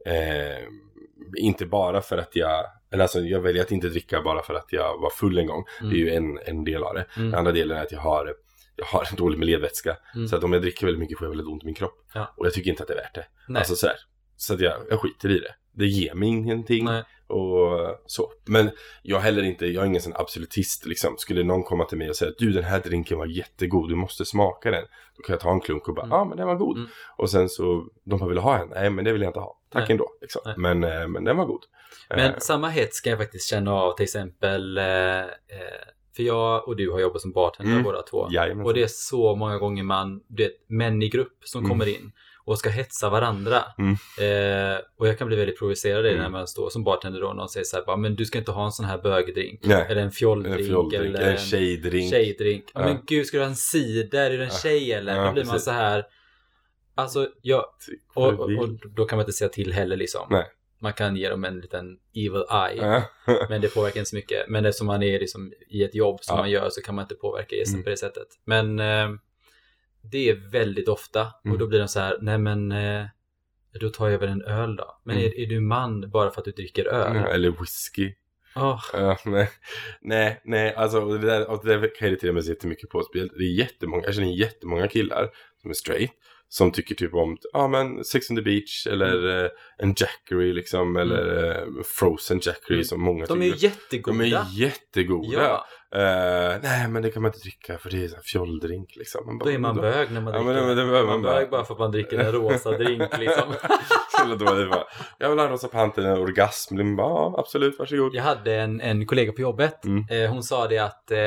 eh, 0.07 0.65
inte 1.37 1.67
bara 1.67 2.03
för 2.03 2.19
att 2.19 2.37
jag, 2.37 2.65
eller 2.93 3.03
alltså 3.03 3.21
jag 3.21 3.41
väljer 3.41 3.63
att 3.63 3.73
inte 3.73 3.89
dricka 3.89 4.23
bara 4.23 4.43
för 4.43 4.55
att 4.55 4.67
jag 4.71 5.01
var 5.01 5.11
full 5.11 5.39
en 5.39 5.47
gång. 5.47 5.65
Det 5.81 5.97
är 5.97 5.99
ju 6.01 6.11
en, 6.11 6.39
en 6.45 6.65
del 6.65 6.83
av 6.83 6.95
det. 6.95 7.07
Mm. 7.17 7.31
Den 7.31 7.39
andra 7.39 7.53
delen 7.53 7.77
är 7.77 7.83
att 7.83 7.93
jag 7.93 8.01
har, 8.01 8.35
jag 8.77 8.85
har 8.85 9.07
en 9.11 9.17
dålig 9.17 9.39
med 9.39 9.47
ledvätska. 9.47 9.97
Mm. 10.15 10.29
Så 10.29 10.37
att 10.37 10.45
om 10.45 10.53
jag 10.53 10.63
dricker 10.63 10.87
väldigt 10.87 11.01
mycket 11.01 11.19
får 11.19 11.25
jag 11.27 11.31
väldigt 11.31 11.47
ont 11.49 11.63
i 11.63 11.67
min 11.67 11.75
kropp. 11.75 12.05
Ja. 12.15 12.35
Och 12.37 12.47
jag 12.47 12.53
tycker 12.53 12.71
inte 12.71 12.83
att 12.83 12.89
det 12.89 12.95
är 12.95 13.03
värt 13.03 13.15
det. 13.15 13.27
Nej. 13.49 13.59
Alltså 13.61 13.75
sådär. 13.77 13.97
Så 14.37 14.55
att 14.55 14.61
jag, 14.61 14.73
jag 14.91 15.01
skiter 15.01 15.31
i 15.31 15.39
det. 15.39 15.55
Det 15.73 15.87
ger 15.87 16.15
mig 16.15 16.29
ingenting. 16.29 16.85
Nej. 16.85 17.03
Och 17.27 17.99
så. 18.07 18.33
Men 18.45 18.71
jag 19.03 19.19
heller 19.21 19.43
inte, 19.43 19.67
jag 19.67 19.83
är 19.83 19.87
ingen 19.87 20.01
sån 20.03 20.13
absolutist 20.17 20.87
liksom. 20.87 21.15
Skulle 21.19 21.43
någon 21.45 21.63
komma 21.63 21.85
till 21.85 21.99
mig 21.99 22.09
och 22.11 22.17
säga 22.17 22.31
att 22.31 22.39
du 22.39 22.53
den 22.53 22.65
här 22.65 22.81
drinken 22.81 23.19
var 23.19 23.27
jättegod, 23.27 23.89
du 23.89 23.95
måste 23.95 24.25
smaka 24.25 24.71
den. 24.71 24.85
Då 25.17 25.23
kan 25.23 25.33
jag 25.33 25.41
ta 25.41 25.51
en 25.51 25.61
klunk 25.61 25.89
och 25.89 25.95
bara, 25.95 26.07
ja 26.11 26.17
Mm. 26.17 26.29
men 26.29 26.39
den 26.39 26.47
var 26.47 26.55
god. 26.55 26.77
Mm. 26.77 26.89
Och 27.17 27.31
sen 27.31 27.49
så, 27.49 27.87
de 28.05 28.19
bara 28.19 28.29
vill 28.29 28.39
ha 28.39 28.59
en, 28.59 28.69
nej 28.69 28.91
men 28.91 29.05
det 29.05 29.13
vill 29.13 29.23
jag 29.23 29.29
inte 29.29 29.41
ha. 29.41 29.59
Tack 29.73 29.81
Nej. 29.89 29.91
ändå. 29.93 30.09
Liksom. 30.21 30.43
Men, 30.57 30.85
eh, 30.85 31.09
men 31.09 31.25
den 31.25 31.37
var 31.37 31.45
god. 31.45 31.63
Men 32.09 32.19
Eh, 32.19 32.39
samma 32.39 32.69
hets 32.69 33.01
kan 33.01 33.11
jag 33.11 33.19
faktiskt 33.21 33.49
känna 33.49 33.73
av 33.75 33.97
till 33.97 34.05
exempel, 34.05 34.79
eh, 34.79 34.85
eh, 35.21 35.27
för 36.17 36.23
jag 36.23 36.69
och 36.69 36.77
du 36.77 36.91
har 36.91 37.01
jobbat 37.01 37.23
som 37.23 37.33
bartender 37.33 37.73
Mm. 37.73 37.85
båda 37.85 38.03
två. 38.03 38.29
jajamensan. 38.31 38.67
Och 38.67 38.75
det 38.75 38.83
är 38.83 38.87
så 38.91 39.37
många 39.37 39.59
gånger 39.59 39.83
man, 39.83 40.21
det 40.29 40.45
är 40.45 40.51
män 40.67 41.03
i 41.03 41.09
grupp 41.09 41.39
som 41.45 41.59
Mm. 41.59 41.71
kommer 41.71 41.89
in 41.89 42.13
och 42.45 42.59
ska 42.59 42.71
hetsa 42.71 43.11
varandra. 43.11 43.65
Mm. 43.79 43.93
Eh, 43.93 44.79
och 44.99 45.09
jag 45.09 45.19
kan 45.19 45.27
bli 45.29 45.37
väldigt 45.37 45.59
provocerad 45.59 46.07
i 46.07 46.09
det 46.09 46.15
när 46.15 46.21
Mm. 46.21 46.33
man 46.33 46.47
står 46.47 46.71
som 46.71 46.85
bartender 46.85 47.21
då 47.21 47.29
och 47.29 47.37
någon 47.37 47.49
säger 47.49 47.65
så 47.65 47.77
här, 47.87 47.97
men 47.97 48.15
du 48.15 48.25
ska 48.25 48.39
inte 48.39 48.51
ha 48.53 48.65
en 48.65 48.73
sån 48.73 48.87
här 48.87 48.99
bögdrink. 48.99 49.61
Nej. 49.65 49.87
Eller 49.89 50.03
en 50.03 50.11
fjolldrink. 50.13 50.59
en 50.61 50.67
fjolldrink, 50.67 51.05
eller 51.05 51.31
en 51.31 51.39
tjejdrink. 51.39 52.11
tjejdrink. 52.11 52.65
Ja. 52.75 52.81
Men 52.81 52.99
gud, 53.07 53.27
ska 53.27 53.37
du 53.37 53.43
ha 53.43 53.49
en 53.51 53.57
cider? 53.57 54.31
Är 54.31 54.37
du 54.39 54.43
en 54.45 54.49
Ja. 54.53 54.59
tjej 54.63 54.93
eller? 54.93 55.17
Ja, 55.17 55.27
då 55.27 55.33
blir 55.33 55.45
man 55.45 55.53
precis. 55.53 55.65
så 55.65 55.71
här, 55.71 56.05
alltså, 56.95 57.29
jag, 57.43 57.65
och, 58.15 58.27
och, 58.33 58.51
och 58.53 58.69
då 58.97 59.05
kan 59.05 59.17
man 59.17 59.23
inte 59.25 59.33
säga 59.33 59.49
till 59.49 59.73
heller 59.73 59.97
liksom. 59.97 60.27
Nej. 60.31 60.45
Man 60.81 60.93
kan 60.93 61.17
ge 61.17 61.29
dem 61.29 61.45
en 61.45 61.61
liten 61.61 61.99
evil 62.17 62.45
eye. 62.51 63.03
Men 63.49 63.61
det 63.61 63.69
påverkar 63.75 64.01
inte 64.01 64.11
så 64.11 64.17
mycket. 64.17 64.49
Men 64.49 64.65
eftersom 64.65 64.87
man 64.87 65.03
är 65.03 65.19
liksom 65.21 65.53
i 65.69 65.85
ett 65.85 65.95
jobb 65.95 66.19
som 66.21 66.37
man 66.37 66.51
gör 66.51 66.69
så 66.71 66.83
kan 66.83 66.95
man 66.95 67.03
inte 67.05 67.15
påverka 67.15 67.57
gästen 67.57 67.75
Mm. 67.75 67.85
på 67.85 67.91
det 67.91 67.97
sättet. 67.97 68.27
Men 68.45 68.79
eh, 68.81 69.09
det 70.03 70.29
är 70.31 70.51
väldigt 70.53 70.89
ofta. 70.89 71.23
Och 71.23 71.47
Mm. 71.47 71.59
då 71.59 71.67
blir 71.67 71.79
de 71.79 71.89
så 71.89 72.01
här, 72.01 72.19
nej 72.21 72.39
men 72.39 72.73
eh, 72.73 73.05
då 73.81 73.89
tar 73.89 74.09
jag 74.09 74.19
väl 74.19 74.29
en 74.29 74.43
öl 74.43 74.77
då. 74.77 75.01
Men 75.05 75.17
Mm. 75.17 75.27
är, 75.29 75.41
är 75.41 75.47
du 75.47 75.61
man 75.61 76.11
bara 76.11 76.31
för 76.31 76.41
att 76.41 76.45
du 76.45 76.51
dricker 76.51 76.85
öl? 76.87 77.17
Ja, 77.17 77.27
Eller 77.29 77.51
whisky. 77.61 78.13
Åh, 78.57 78.85
Ja, 78.93 79.19
nej, 79.25 79.49
nej, 80.01 80.41
nej, 80.45 80.75
alltså 80.75 81.01
och 81.01 81.21
det 81.21 81.27
där, 81.27 81.51
och 81.51 81.65
det 81.67 81.77
där 81.79 81.81
kan 81.81 81.89
jag 82.09 82.09
irritera 82.09 82.33
mig 82.33 82.43
så 82.43 82.51
jättemycket 82.51 82.89
på. 82.91 83.03
Det 83.13 83.19
är 83.45 83.59
jättemånga, 83.59 84.05
jag 84.05 84.15
känner 84.15 84.29
jättemånga 84.29 84.89
killar 84.89 85.29
som 85.63 85.71
är 85.71 85.75
straight. 85.75 86.11
Som 86.49 86.73
tycker 86.73 86.95
typ 86.95 87.15
om, 87.15 87.37
ja 87.53 87.69
men 87.69 88.05
Sex 88.05 88.31
on 88.31 88.37
the 88.37 88.43
beach 88.43 88.87
eller 88.87 89.19
Mm. 89.19 89.45
eh, 89.45 89.51
en 89.79 89.95
Jackery 89.97 90.53
liksom. 90.53 90.97
Eller 90.97 91.51
eh, 91.51 91.67
frozen 91.85 92.41
Jackery 92.43 92.75
Mm. 92.77 92.85
som 92.85 93.01
många 93.01 93.27
de 93.27 93.43
är 93.43 93.47
ju 93.47 93.53
tycker. 93.53 93.67
jättegoda. 93.67 94.19
De 94.19 94.25
är 94.25 94.47
jättegoda. 94.61 95.43
Ja, 95.43 95.67
Eh, 95.95 96.59
nej 96.63 96.89
men 96.89 97.03
det 97.03 97.11
kan 97.11 97.23
man 97.23 97.29
inte 97.29 97.39
dricka 97.39 97.79
för 97.79 97.91
det 97.91 97.97
är 98.05 98.17
en 98.17 98.23
fjolldrink 98.25 98.97
liksom. 98.97 99.27
Man 99.27 99.39
bara, 99.39 99.45
då 99.45 99.51
är 99.51 99.59
man 99.59 99.77
då- 99.77 99.83
bög 99.83 100.11
när 100.13 100.21
man 100.21 100.35
Ja, 100.35 100.41
dricker. 100.41 100.55
men 100.67 100.69
det- 100.69 100.77
men 100.77 100.87
behöver 100.91 101.07
man 101.09 101.21
man 101.21 101.23
bara. 101.23 101.35
bög 101.35 101.51
bara 101.51 101.65
för 101.65 101.75
att 101.75 101.81
man 101.81 101.91
dricker 101.93 102.19
en 102.19 102.33
rosa 102.33 102.71
drink 102.79 103.19
liksom. 103.19 103.45
Så 104.11 104.29
jävla 104.29 104.37
dåligt 104.51 104.71
bara. 104.71 104.85
Jag 105.19 105.29
vill 105.31 105.39
ha 105.39 105.47
en 105.47 105.53
rosa 105.53 105.69
panter, 105.69 106.03
en 106.03 106.19
orgasm. 106.19 106.77
Man 106.77 106.97
bara, 106.97 107.07
ja 107.09 107.35
absolut, 107.39 107.79
varsågod. 107.79 108.15
Jag 108.15 108.23
hade 108.23 108.55
en, 108.57 108.81
en 108.81 109.07
kollega 109.07 109.33
på 109.33 109.41
jobbet. 109.41 109.85
Mm. 109.85 110.05
Eh, 110.11 110.31
hon 110.31 110.43
sa 110.43 110.69
det 110.69 110.79
att 110.79 111.11
eh, 111.11 111.19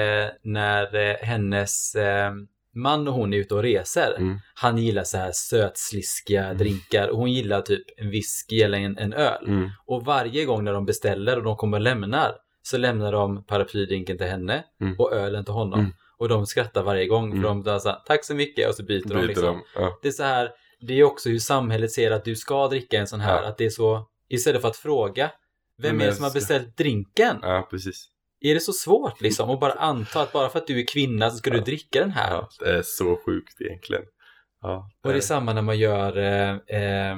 när 0.44 0.96
eh, 1.10 1.16
hennes 1.22 1.96
eh, 1.96 2.32
man 2.76 3.08
och 3.08 3.14
hon 3.14 3.34
är 3.34 3.38
ute 3.38 3.56
och 3.56 3.62
reser. 3.64 4.16
Mm. 4.18 4.38
Han 4.56 4.78
gillar 4.78 5.04
så 5.04 5.18
här 5.18 5.32
sötsliskiga 5.34 6.54
drinkar 6.54 7.08
och 7.08 7.18
hon 7.18 7.32
gillar 7.32 7.62
typ 7.62 7.84
en 7.98 8.10
whisky 8.10 8.62
eller 8.62 8.78
en, 8.78 8.98
en 8.98 9.14
öl. 9.14 9.46
Mm. 9.48 9.70
Och 9.86 10.06
varje 10.06 10.46
gång 10.46 10.64
när 10.64 10.74
de 10.74 10.86
beställer 10.86 11.38
och 11.38 11.44
de 11.44 11.56
kommer 11.56 11.78
och 11.78 11.82
lämnar 11.82 12.32
så 12.68 12.78
lämnar 12.78 13.12
de 13.12 13.44
paraplydrinken 13.46 14.18
till 14.18 14.28
henne 14.28 14.64
Mm. 14.82 14.96
och 15.00 15.14
ölen 15.14 15.46
till 15.46 15.54
honom. 15.54 15.80
Mm. 15.80 15.92
Och 16.18 16.30
de 16.30 16.46
skrattar 16.46 16.84
varje 16.84 17.08
gång 17.08 17.32
för 17.32 17.38
Mm. 17.38 17.44
de 17.44 17.64
bara 17.64 17.80
så 17.80 17.90
här, 17.90 18.00
tack 18.06 18.26
så 18.26 18.36
mycket 18.36 18.70
och 18.70 18.76
så 18.76 18.84
byter, 18.84 19.04
de 19.08 19.14
Byter 19.14 19.28
liksom. 19.28 19.46
de. 19.46 19.64
Ja. 19.76 20.00
Det 20.02 20.08
är 20.08 20.12
så 20.12 20.24
här, 20.24 20.50
det 20.82 21.00
är 21.00 21.04
också 21.04 21.30
hur 21.30 21.40
samhället 21.40 21.92
ser 21.92 22.12
att 22.12 22.26
du 22.26 22.36
ska 22.36 22.68
dricka 22.68 23.00
en 23.00 23.08
sån 23.08 23.20
här, 23.20 23.42
Ja. 23.44 23.48
att 23.50 23.58
det 23.58 23.66
är 23.66 23.70
så, 23.70 24.08
istället 24.30 24.62
för 24.62 24.68
att 24.68 24.78
fråga, 24.78 25.32
vem 25.82 25.96
är 25.96 26.00
det 26.00 26.10
det 26.10 26.16
som 26.16 26.24
har 26.24 26.34
beställt 26.34 26.78
drinken? 26.78 27.40
ja, 27.42 27.68
precis. 27.72 28.10
Är 28.42 28.54
det 28.54 28.60
så 28.60 28.74
svårt 28.74 29.22
liksom? 29.22 29.50
Och 29.50 29.60
bara 29.60 29.72
anta 29.72 30.22
att 30.22 30.32
bara 30.34 30.50
för 30.50 30.60
att 30.60 30.68
du 30.68 30.80
är 30.80 30.88
kvinna 30.88 31.30
så 31.30 31.38
ska 31.38 31.50
du 31.50 31.58
Ja. 31.58 31.64
dricka 31.64 32.00
den 32.00 32.12
här. 32.12 32.32
Ja, 32.32 32.50
det 32.60 32.70
är 32.72 32.82
så 32.82 33.20
sjukt 33.26 33.62
egentligen. 33.62 34.04
Ja, 34.62 34.90
Och 35.04 35.12
det 35.12 35.18
är 35.18 35.22
samma 35.22 35.54
när 35.54 35.62
man 35.62 35.78
gör, 35.78 36.18
eh, 36.18 36.50
eh, 36.82 37.16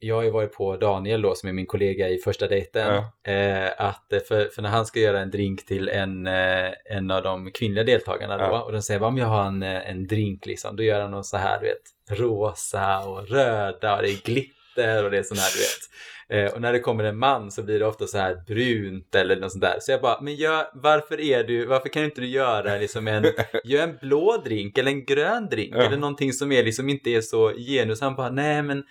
jag 0.00 0.14
har 0.16 0.22
ju 0.22 0.30
varit 0.30 0.52
på 0.52 0.76
Daniel 0.76 1.22
då 1.22 1.34
som 1.34 1.48
är 1.48 1.52
min 1.52 1.66
kollega 1.66 2.08
i 2.08 2.18
första 2.18 2.46
dejten. 2.48 2.94
Eh, 3.26 3.70
att, 3.78 4.12
eh, 4.12 4.20
för, 4.28 4.44
för 4.54 4.62
när 4.62 4.68
han 4.68 4.86
ska 4.86 5.00
göra 5.00 5.20
en 5.20 5.30
drink 5.30 5.66
till 5.66 5.88
en, 5.88 6.26
eh, 6.26 6.70
en 6.84 7.10
av 7.10 7.22
de 7.22 7.50
kvinnliga 7.50 7.84
deltagarna 7.84 8.36
då 8.38 8.44
Ja. 8.44 8.62
och 8.62 8.72
de 8.72 8.82
säger 8.82 9.02
om 9.02 9.18
jag 9.18 9.26
har 9.26 9.44
en, 9.46 9.62
eh, 9.62 9.90
en 9.90 10.06
drink 10.06 10.46
liksom, 10.46 10.76
då 10.76 10.82
gör 10.82 11.00
han 11.00 11.10
något 11.10 11.26
så 11.26 11.36
här 11.36 11.60
du 11.60 11.66
vet, 11.66 12.18
rosa 12.20 12.98
och 13.08 13.28
röda 13.28 13.96
och 13.96 14.02
det 14.02 14.08
är 14.10 14.24
glitter 14.24 15.04
och 15.04 15.10
det 15.10 15.18
är 15.18 15.22
sån 15.22 15.36
här 15.38 15.50
du 15.54 15.58
vet. 15.58 15.88
Eh, 16.30 16.54
och 16.54 16.60
när 16.60 16.72
det 16.72 16.80
kommer 16.80 17.04
en 17.04 17.18
man 17.18 17.50
så 17.50 17.62
blir 17.62 17.78
det 17.78 17.86
ofta 17.86 18.06
så 18.06 18.18
här 18.18 18.36
brunt 18.46 19.14
eller 19.14 19.36
något 19.36 19.52
sånt 19.52 19.62
där. 19.62 19.76
Så 19.80 19.92
jag 19.92 20.00
bara, 20.00 20.20
men 20.20 20.34
gör, 20.34 20.66
varför 20.74 21.20
är 21.20 21.44
du, 21.44 21.66
varför 21.66 21.88
kan 21.88 22.04
inte 22.04 22.20
du 22.20 22.26
göra 22.26 22.76
liksom 22.76 23.08
en, 23.08 23.24
gör 23.64 23.82
en 23.82 23.96
blå 24.00 24.42
drink 24.44 24.78
eller 24.78 24.90
en 24.90 25.04
grön 25.04 25.48
drink 25.48 25.74
Ja. 25.76 25.82
eller 25.82 25.96
någonting 25.96 26.32
som 26.32 26.52
är 26.52 26.64
liksom 26.64 26.88
inte 26.88 27.10
är 27.10 27.20
så 27.20 27.52
genus. 27.52 28.00
Han 28.00 28.14
bara, 28.14 28.30
nej 28.30 28.62
men 28.62 28.84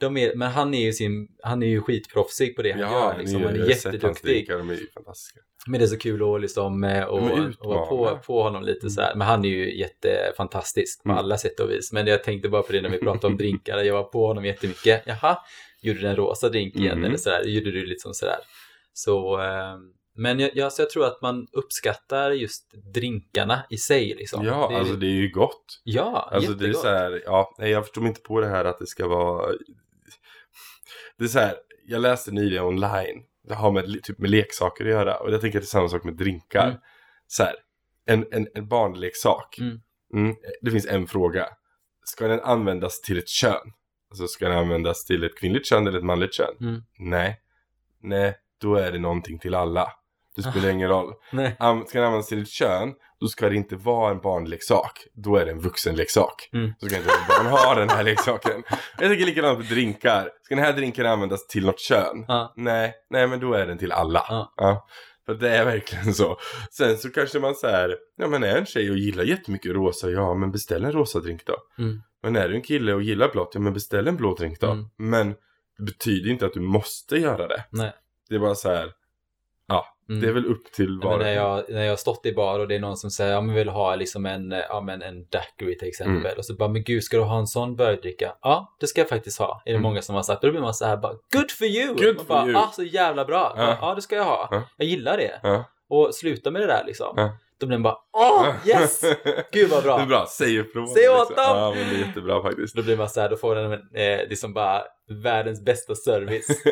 de 0.00 0.16
är, 0.16 0.34
men 0.34 0.48
han 0.50 0.74
är 0.74 0.80
ju 0.84 0.92
sin, 0.92 1.28
han 1.42 1.62
är 1.62 1.66
ju 1.66 1.80
skitproffsig 1.82 2.56
på 2.56 2.62
det 2.62 2.72
han 2.72 2.80
Ja, 2.80 3.12
gör 3.12 3.18
liksom. 3.18 3.42
Han 3.42 3.54
är 3.54 3.68
jätteduktig. 3.68 4.48
De 4.48 4.70
är 4.70 4.74
ju 4.74 4.86
fantastiska. 4.94 5.40
Men 5.66 5.80
det 5.80 5.84
är 5.84 5.88
så 5.88 5.98
kul 5.98 6.34
att 6.34 6.40
liksom 6.40 6.84
eh, 6.84 7.04
och, 7.04 7.18
och 7.58 7.68
vara 7.68 7.86
på, 7.86 8.18
på 8.26 8.42
honom 8.42 8.62
lite 8.62 8.90
så 8.90 9.00
här. 9.00 9.14
Men 9.14 9.26
han 9.26 9.44
är 9.44 9.48
ju 9.48 9.78
jättefantastisk 9.78 11.02
på 11.02 11.08
Mm. 11.08 11.18
alla 11.18 11.38
sätt 11.38 11.60
och 11.60 11.70
vis. 11.70 11.92
Men 11.92 12.06
jag 12.06 12.24
tänkte 12.24 12.48
bara 12.48 12.62
på 12.62 12.72
det 12.72 12.80
när 12.82 12.88
vi 12.90 12.98
pratade 12.98 13.26
om 13.26 13.36
drinkar. 13.38 13.78
Jag 13.78 13.94
var 13.94 14.02
på 14.04 14.26
honom 14.26 14.44
jättemycket. 14.44 15.02
Jaha, 15.06 15.38
gjorde 15.82 16.00
du 16.00 16.06
en 16.08 16.16
rosa 16.16 16.48
drink 16.48 16.76
igen 16.76 16.92
Mm. 16.92 17.04
eller 17.04 17.16
sådär? 17.16 17.42
Gjorde 17.44 17.70
du 17.70 17.86
liksom 17.86 18.14
sådär? 18.14 18.38
Så, 18.92 19.40
eh, 19.40 19.76
men 20.16 20.40
jag, 20.40 20.50
jag, 20.54 20.72
så 20.72 20.82
jag 20.82 20.90
tror 20.90 21.04
att 21.06 21.22
man 21.22 21.46
uppskattar 21.52 22.30
just 22.30 22.70
drinkarna 22.94 23.62
i 23.70 23.76
sig 23.76 24.14
liksom. 24.18 24.44
Ja, 24.44 24.66
det, 24.68 24.74
är- 24.74 24.78
alltså 24.78 24.94
det 24.94 25.06
är 25.06 25.20
ju 25.20 25.28
gott. 25.30 25.64
ja 25.84 26.28
Alltså 26.32 26.52
det 26.52 26.64
är 26.64 26.68
jättegott. 26.68 26.82
så 26.82 26.88
här, 26.88 27.22
ja, 27.24 27.54
jag 27.58 27.84
förstår 27.84 28.02
mig 28.02 28.08
inte 28.08 28.20
på 28.20 28.40
det 28.40 28.46
här 28.48 28.64
att 28.64 28.78
det 28.78 28.86
ska 28.86 29.08
vara... 29.08 29.52
Det 31.18 31.24
är 31.24 31.28
så 31.28 31.38
här, 31.38 31.56
jag 31.86 32.00
läste 32.00 32.32
nyligen 32.32 32.64
online. 32.64 33.22
Det 33.48 33.54
har 33.54 33.72
med, 33.72 34.02
typ 34.02 34.18
med 34.18 34.30
leksaker 34.30 34.84
att 34.84 34.90
göra. 34.90 35.16
Och 35.16 35.32
jag 35.32 35.40
tänker 35.40 35.58
att 35.58 35.62
det 35.62 35.66
är 35.66 35.68
samma 35.68 35.88
sak 35.88 36.04
med 36.04 36.14
drinkar. 36.14 36.66
Mm. 36.66 36.78
Så 37.26 37.42
här, 37.42 37.54
en, 38.06 38.26
en, 38.32 38.48
en 38.54 38.68
barnleksak. 38.68 39.58
Mm. 39.58 39.80
Mm, 40.14 40.36
det 40.60 40.70
finns 40.70 40.86
en 40.86 41.06
fråga. 41.06 41.48
Ska 42.04 42.28
den 42.28 42.40
användas 42.40 43.00
till 43.00 43.18
ett 43.18 43.28
kön? 43.28 43.72
Alltså 44.10 44.26
ska 44.26 44.48
den 44.48 44.58
användas 44.58 45.04
till 45.04 45.24
ett 45.24 45.38
kvinnligt 45.38 45.66
kön 45.66 45.86
eller 45.86 45.98
ett 45.98 46.04
manligt 46.04 46.34
kön? 46.34 46.56
Mm. 46.60 46.82
Nej. 46.98 47.40
Nej, 48.02 48.36
då 48.60 48.74
är 48.74 48.92
det 48.92 48.98
någonting 48.98 49.38
till 49.38 49.54
alla. 49.54 49.92
Det 50.36 50.42
spelar 50.42 50.68
ingen 50.68 50.88
roll. 50.88 51.14
Nej. 51.32 51.56
Ska 51.58 51.98
den 51.98 52.04
användas 52.06 52.28
till 52.28 52.42
ett 52.42 52.48
kön, 52.48 52.94
då 53.20 53.26
ska 53.26 53.48
det 53.48 53.56
inte 53.56 53.76
vara 53.76 54.10
en 54.10 54.20
barnleksak. 54.20 55.06
Då 55.14 55.36
är 55.36 55.44
det 55.44 55.50
en 55.50 55.60
vuxenleksak. 55.60 56.48
Mm. 56.52 56.72
Så 56.80 56.86
ska 56.86 56.96
inte 56.96 57.10
barn 57.28 57.46
ha 57.46 57.74
den 57.74 57.88
här 57.88 58.02
leksaken. 58.02 58.62
Jag 58.98 59.10
tycker 59.10 59.26
likadant 59.26 59.58
med 59.58 59.68
drinkar. 59.68 60.30
Ska 60.42 60.54
den 60.54 60.64
här 60.64 60.72
drinken 60.72 61.06
användas 61.06 61.46
till 61.46 61.66
något 61.66 61.80
kön? 61.80 62.24
Ja. 62.28 62.52
Nej, 62.56 62.94
nej 63.10 63.26
men 63.26 63.40
då 63.40 63.52
är 63.52 63.66
den 63.66 63.78
till 63.78 63.92
alla. 63.92 64.50
Ja. 64.56 64.86
För 65.26 65.34
det 65.34 65.50
är 65.50 65.64
verkligen 65.64 66.14
så. 66.14 66.38
Sen 66.70 66.96
så 66.98 67.10
kanske 67.10 67.38
man 67.38 67.54
säger, 67.54 67.96
ja 68.16 68.28
men 68.28 68.42
är 68.42 68.56
en 68.56 68.66
tjej 68.66 68.90
och 68.90 68.98
gillar 68.98 69.24
jättemycket 69.24 69.72
rosa, 69.72 70.10
ja 70.10 70.34
men 70.34 70.52
beställ 70.52 70.84
en 70.84 70.92
rosa 70.92 71.20
drink 71.20 71.46
då. 71.46 71.56
Mm. 71.78 72.02
Men 72.22 72.36
är 72.36 72.48
du 72.48 72.54
en 72.54 72.62
kille 72.62 72.94
och 72.94 73.02
gillar 73.02 73.28
blått, 73.28 73.50
ja 73.54 73.60
men 73.60 73.72
beställ 73.72 74.08
en 74.08 74.16
blå 74.16 74.34
drink 74.34 74.60
då. 74.60 74.70
Mm. 74.70 74.84
Men 74.96 75.34
det 75.78 75.84
betyder 75.84 76.30
inte 76.30 76.46
att 76.46 76.52
du 76.52 76.60
måste 76.60 77.16
göra 77.16 77.48
det. 77.48 77.64
Nej. 77.70 77.92
Det 78.28 78.34
är 78.34 78.38
bara 78.38 78.54
så 78.54 78.68
här, 78.68 78.92
Mm. 80.08 80.20
det 80.20 80.28
är 80.28 80.32
väl 80.32 80.46
upp 80.46 80.72
till 80.72 81.00
var 81.02 81.18
när, 81.18 81.32
jag, 81.34 81.64
när 81.68 81.82
jag 81.82 81.92
har 81.92 81.96
stått 81.96 82.26
i 82.26 82.32
bar 82.32 82.58
och 82.58 82.68
det 82.68 82.74
är 82.74 82.80
någon 82.80 82.96
som 82.96 83.10
säger 83.10 83.32
ja 83.32 83.40
men 83.40 83.54
vill 83.54 83.68
ha 83.68 83.94
liksom 83.96 84.26
en, 84.26 84.50
ja, 84.68 84.80
men 84.80 85.02
en 85.02 85.26
daiquiri 85.28 85.78
till 85.78 85.88
exempel. 85.88 86.16
Mm. 86.26 86.38
Och 86.38 86.44
så 86.44 86.54
bara, 86.54 86.68
men 86.68 86.82
gud 86.82 87.02
ska 87.04 87.16
du 87.16 87.22
ha 87.22 87.38
en 87.38 87.46
sån 87.46 87.76
bördricka? 87.76 88.34
Ja, 88.42 88.76
det 88.80 88.86
ska 88.86 89.00
jag 89.00 89.08
faktiskt 89.08 89.38
ha. 89.38 89.62
Är 89.64 89.70
det 89.70 89.76
Mm. 89.78 89.82
många 89.82 90.02
som 90.02 90.14
har 90.14 90.22
sagt. 90.22 90.44
Och 90.44 90.48
då 90.48 90.52
blir 90.52 90.62
man 90.62 90.74
så 90.74 90.84
här 90.86 90.96
bara, 90.96 91.12
good 91.32 91.50
for 91.50 91.66
you! 91.66 91.88
Good 91.94 92.16
man 92.16 92.26
for 92.26 92.34
bara, 92.34 92.46
you. 92.46 92.56
Ah, 92.56 92.70
så 92.72 92.82
jävla 92.82 93.24
bra! 93.24 93.54
Ja. 93.56 93.62
Ja. 93.62 93.76
ja, 93.80 93.94
det 93.94 94.02
ska 94.02 94.16
jag 94.16 94.24
ha. 94.24 94.48
Ja. 94.50 94.62
Jag 94.76 94.88
gillar 94.88 95.16
det. 95.16 95.40
Ja. 95.42 95.64
Och 95.90 96.14
sluta 96.14 96.50
med 96.50 96.62
det 96.62 96.66
där 96.66 96.84
liksom. 96.86 97.30
Då 97.60 97.66
blir 97.66 97.74
den 97.74 97.82
bara 97.82 97.96
åh 98.12 98.54
yes! 98.66 99.00
Gud 99.52 99.70
vad 99.70 99.82
bra! 99.82 99.96
Det 99.98 100.02
är 100.02 100.06
bra, 100.06 100.26
säg 100.30 100.60
upp 100.60 100.74
dem. 100.74 100.86
Säg 100.86 101.08
åt 101.08 101.28
dem! 101.28 101.36
Ja, 101.36 101.74
men 101.76 101.88
det 101.88 101.94
är 101.94 102.06
jättebra 102.06 102.42
faktiskt. 102.42 102.74
Då 102.74 102.82
blir 102.82 102.96
man 102.96 103.08
så 103.08 103.20
här, 103.20 103.28
då 103.28 103.36
får 103.36 103.54
den 103.54 103.72
eh, 103.72 104.28
liksom 104.28 104.52
bara 104.54 104.82
världens 105.08 105.64
bästa 105.64 105.94
service. 105.94 106.62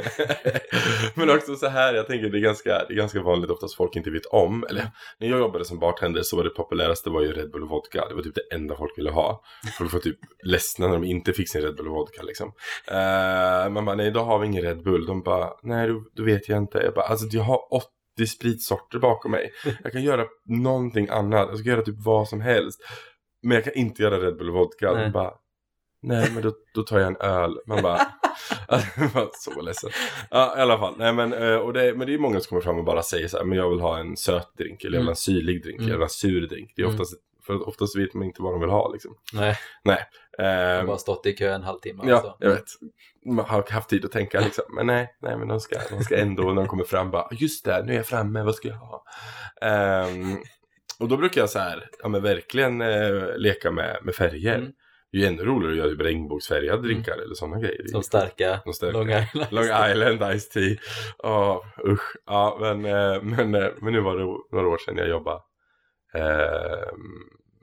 men 1.14 1.31
också 1.31 1.57
så 1.57 1.66
här, 1.66 1.95
jag 1.95 2.07
tänker 2.07 2.28
det 2.28 2.38
är 2.38 2.40
ganska, 2.40 2.85
det 2.88 2.95
är 2.95 2.97
ganska 2.97 3.23
vanligt 3.23 3.50
oftast 3.50 3.76
folk 3.76 3.97
inte 3.97 4.11
vet 4.11 4.26
om. 4.26 4.64
Eller 4.71 4.90
när 5.19 5.28
jag 5.28 5.38
jobbade 5.38 5.64
som 5.64 5.78
bartender 5.78 6.23
så 6.23 6.37
var 6.37 6.45
det 6.45 6.50
populäraste 6.50 7.11
var 7.11 7.23
ju 7.23 7.33
Red 7.33 7.50
Bull 7.50 7.62
och 7.62 7.69
vodka. 7.69 8.07
Det 8.09 8.14
var 8.14 8.23
typ 8.23 8.35
det 8.35 8.55
enda 8.55 8.76
folk 8.76 8.99
ville 8.99 9.11
ha. 9.11 9.43
Folk 9.78 9.93
var 9.93 10.00
typ 10.00 10.19
ledsna 10.45 10.87
när 10.87 10.95
de 10.95 11.05
inte 11.05 11.33
fick 11.33 11.50
sin 11.50 11.62
Red 11.62 11.76
Bull 11.76 11.88
och 11.88 11.95
vodka 11.95 12.23
liksom. 12.23 12.49
Uh, 12.90 13.73
man 13.73 13.85
bara, 13.85 13.97
nej 13.97 14.07
idag 14.07 14.25
har 14.25 14.38
vi 14.38 14.47
ingen 14.47 14.62
Red 14.62 14.83
Bull. 14.83 15.07
De 15.07 15.23
bara, 15.23 15.50
nej 15.62 15.88
då, 15.88 16.05
då 16.16 16.23
vet 16.23 16.49
jag 16.49 16.59
inte. 16.59 16.78
Jag 16.78 16.95
bara, 16.95 17.07
alltså 17.07 17.26
jag 17.31 17.43
har 17.43 17.75
80 18.16 18.26
spritsorter 18.26 18.99
bakom 18.99 19.30
mig. 19.30 19.52
Jag 19.82 19.92
kan 19.92 20.02
göra 20.02 20.25
någonting 20.46 21.08
annat. 21.08 21.49
Jag 21.50 21.58
ska 21.58 21.68
göra 21.68 21.82
typ 21.82 22.04
vad 22.04 22.28
som 22.28 22.40
helst. 22.40 22.80
Men 23.42 23.54
jag 23.54 23.64
kan 23.64 23.75
inte 23.75 24.02
göra 24.02 24.20
Red 24.20 24.37
Bull 24.37 24.49
och 24.49 24.54
vodka. 24.54 24.92
Nej. 24.92 25.11
Bara, 25.11 25.32
nej 26.02 26.30
men 26.35 26.42
då, 26.42 26.52
då 26.75 26.82
tar 26.82 26.99
jag 26.99 27.06
en 27.06 27.16
öl. 27.16 27.58
Man 27.66 27.82
bara, 27.82 27.99
alltså, 28.68 29.50
så 29.52 29.61
ledsen. 29.61 29.90
Ja 30.30 30.58
i 30.58 30.61
alla 30.61 30.78
fall. 30.78 30.94
Nej, 30.99 31.12
men, 31.12 31.32
eh, 31.32 31.54
och 31.56 31.73
det, 31.73 31.94
men 31.96 32.06
det 32.06 32.14
är 32.14 32.18
många 32.18 32.40
som 32.40 32.49
kommer 32.49 32.62
fram 32.62 32.78
och 32.78 32.85
bara 32.85 33.02
säger 33.02 33.28
så 33.28 33.37
här, 33.37 33.44
men 33.44 33.58
jag 33.58 33.70
vill 33.70 33.80
ha 33.80 33.99
en 33.99 34.16
söt 34.16 34.49
drink. 34.58 34.85
Eller 34.85 34.94
jag 34.94 35.00
vill 35.00 35.06
ha 35.08 35.12
en 35.12 35.16
syrlig 35.16 35.62
drink. 35.62 35.80
Eller 35.80 36.00
en 36.00 36.08
sur 36.08 36.46
drink. 36.49 36.73
Det 36.76 36.82
är 36.82 36.87
Mm. 36.87 36.94
oftast, 36.94 37.14
för 37.47 37.55
att 37.55 37.62
oftast 37.62 37.97
vet 37.99 38.15
man 38.15 38.25
inte 38.25 38.43
vad 38.43 38.53
de 38.55 38.61
vill 38.61 38.71
ha 38.71 38.93
liksom. 38.93 39.17
Nej, 39.33 39.59
Nej. 39.85 39.99
jag 40.38 40.45
har 40.45 40.81
Eh, 40.81 40.87
bara 40.87 40.99
stått 40.99 41.26
i 41.26 41.33
kö 41.33 41.55
en 41.55 41.62
halvtimme. 41.62 42.03
Ja, 42.07 42.15
Alltså. 42.15 42.37
jag 42.41 42.50
vet. 42.50 42.65
Man 43.26 43.45
har 43.45 43.71
haft 43.71 43.88
tid 43.88 44.05
att 44.05 44.12
tänka 44.12 44.41
liksom. 44.41 44.65
Men 44.76 44.87
nej, 44.87 45.17
nej 45.23 45.37
men 45.37 45.49
de 45.49 45.61
ska, 45.61 45.79
de 45.91 46.05
ska 46.05 46.17
ändå 46.17 46.43
när 46.43 46.55
de 46.55 46.67
kommer 46.67 46.85
fram 46.85 47.11
bara, 47.11 47.29
just 47.31 47.65
det, 47.65 47.83
nu 47.85 47.93
är 47.93 47.97
jag 47.97 48.07
framme, 48.07 48.43
vad 48.43 48.55
ska 48.55 48.69
jag 48.69 48.76
ha? 48.76 49.05
Ehm, 49.62 50.37
och 51.00 51.09
då 51.09 51.17
brukar 51.17 51.41
jag 51.41 51.50
så 51.50 51.59
här, 51.59 51.88
ja 52.03 52.09
men 52.09 52.23
verkligen 52.23 52.81
eh, 52.81 53.37
leka 53.37 53.71
med, 53.71 53.99
med 54.03 54.15
färger. 54.15 54.55
Mm. 54.59 54.73
Det 55.12 55.19
är 55.19 55.21
ju 55.23 55.26
ännu 55.29 55.45
roligare 55.45 55.73
att 55.73 55.79
göra 55.79 55.88
typ 55.88 56.00
regnbågsfärgade 56.00 56.83
drinkar 56.83 57.12
eller 57.12 57.35
sådana 57.35 57.59
grejer. 57.61 57.87
Som 57.87 58.03
starka, 58.03 58.61
De 58.65 58.73
starka. 58.73 58.99
Long 58.99 59.11
Island. 59.11 59.47
Long 59.50 59.65
Island 59.91 60.41
Ice 60.41 60.49
Tea. 60.49 60.76
Ja, 61.19 61.65
usch. 61.87 62.17
Ja, 62.26 62.57
men, 62.61 62.85
eh, 62.85 63.23
men, 63.23 63.55
eh, 63.55 63.69
men 63.81 63.93
nu 63.93 64.00
var 64.00 64.17
det 64.17 64.25
några 64.57 64.69
år 64.69 64.79
sedan 64.79 64.97
jag 64.97 65.09
jobbade 65.09 65.41
eh, 66.15 66.93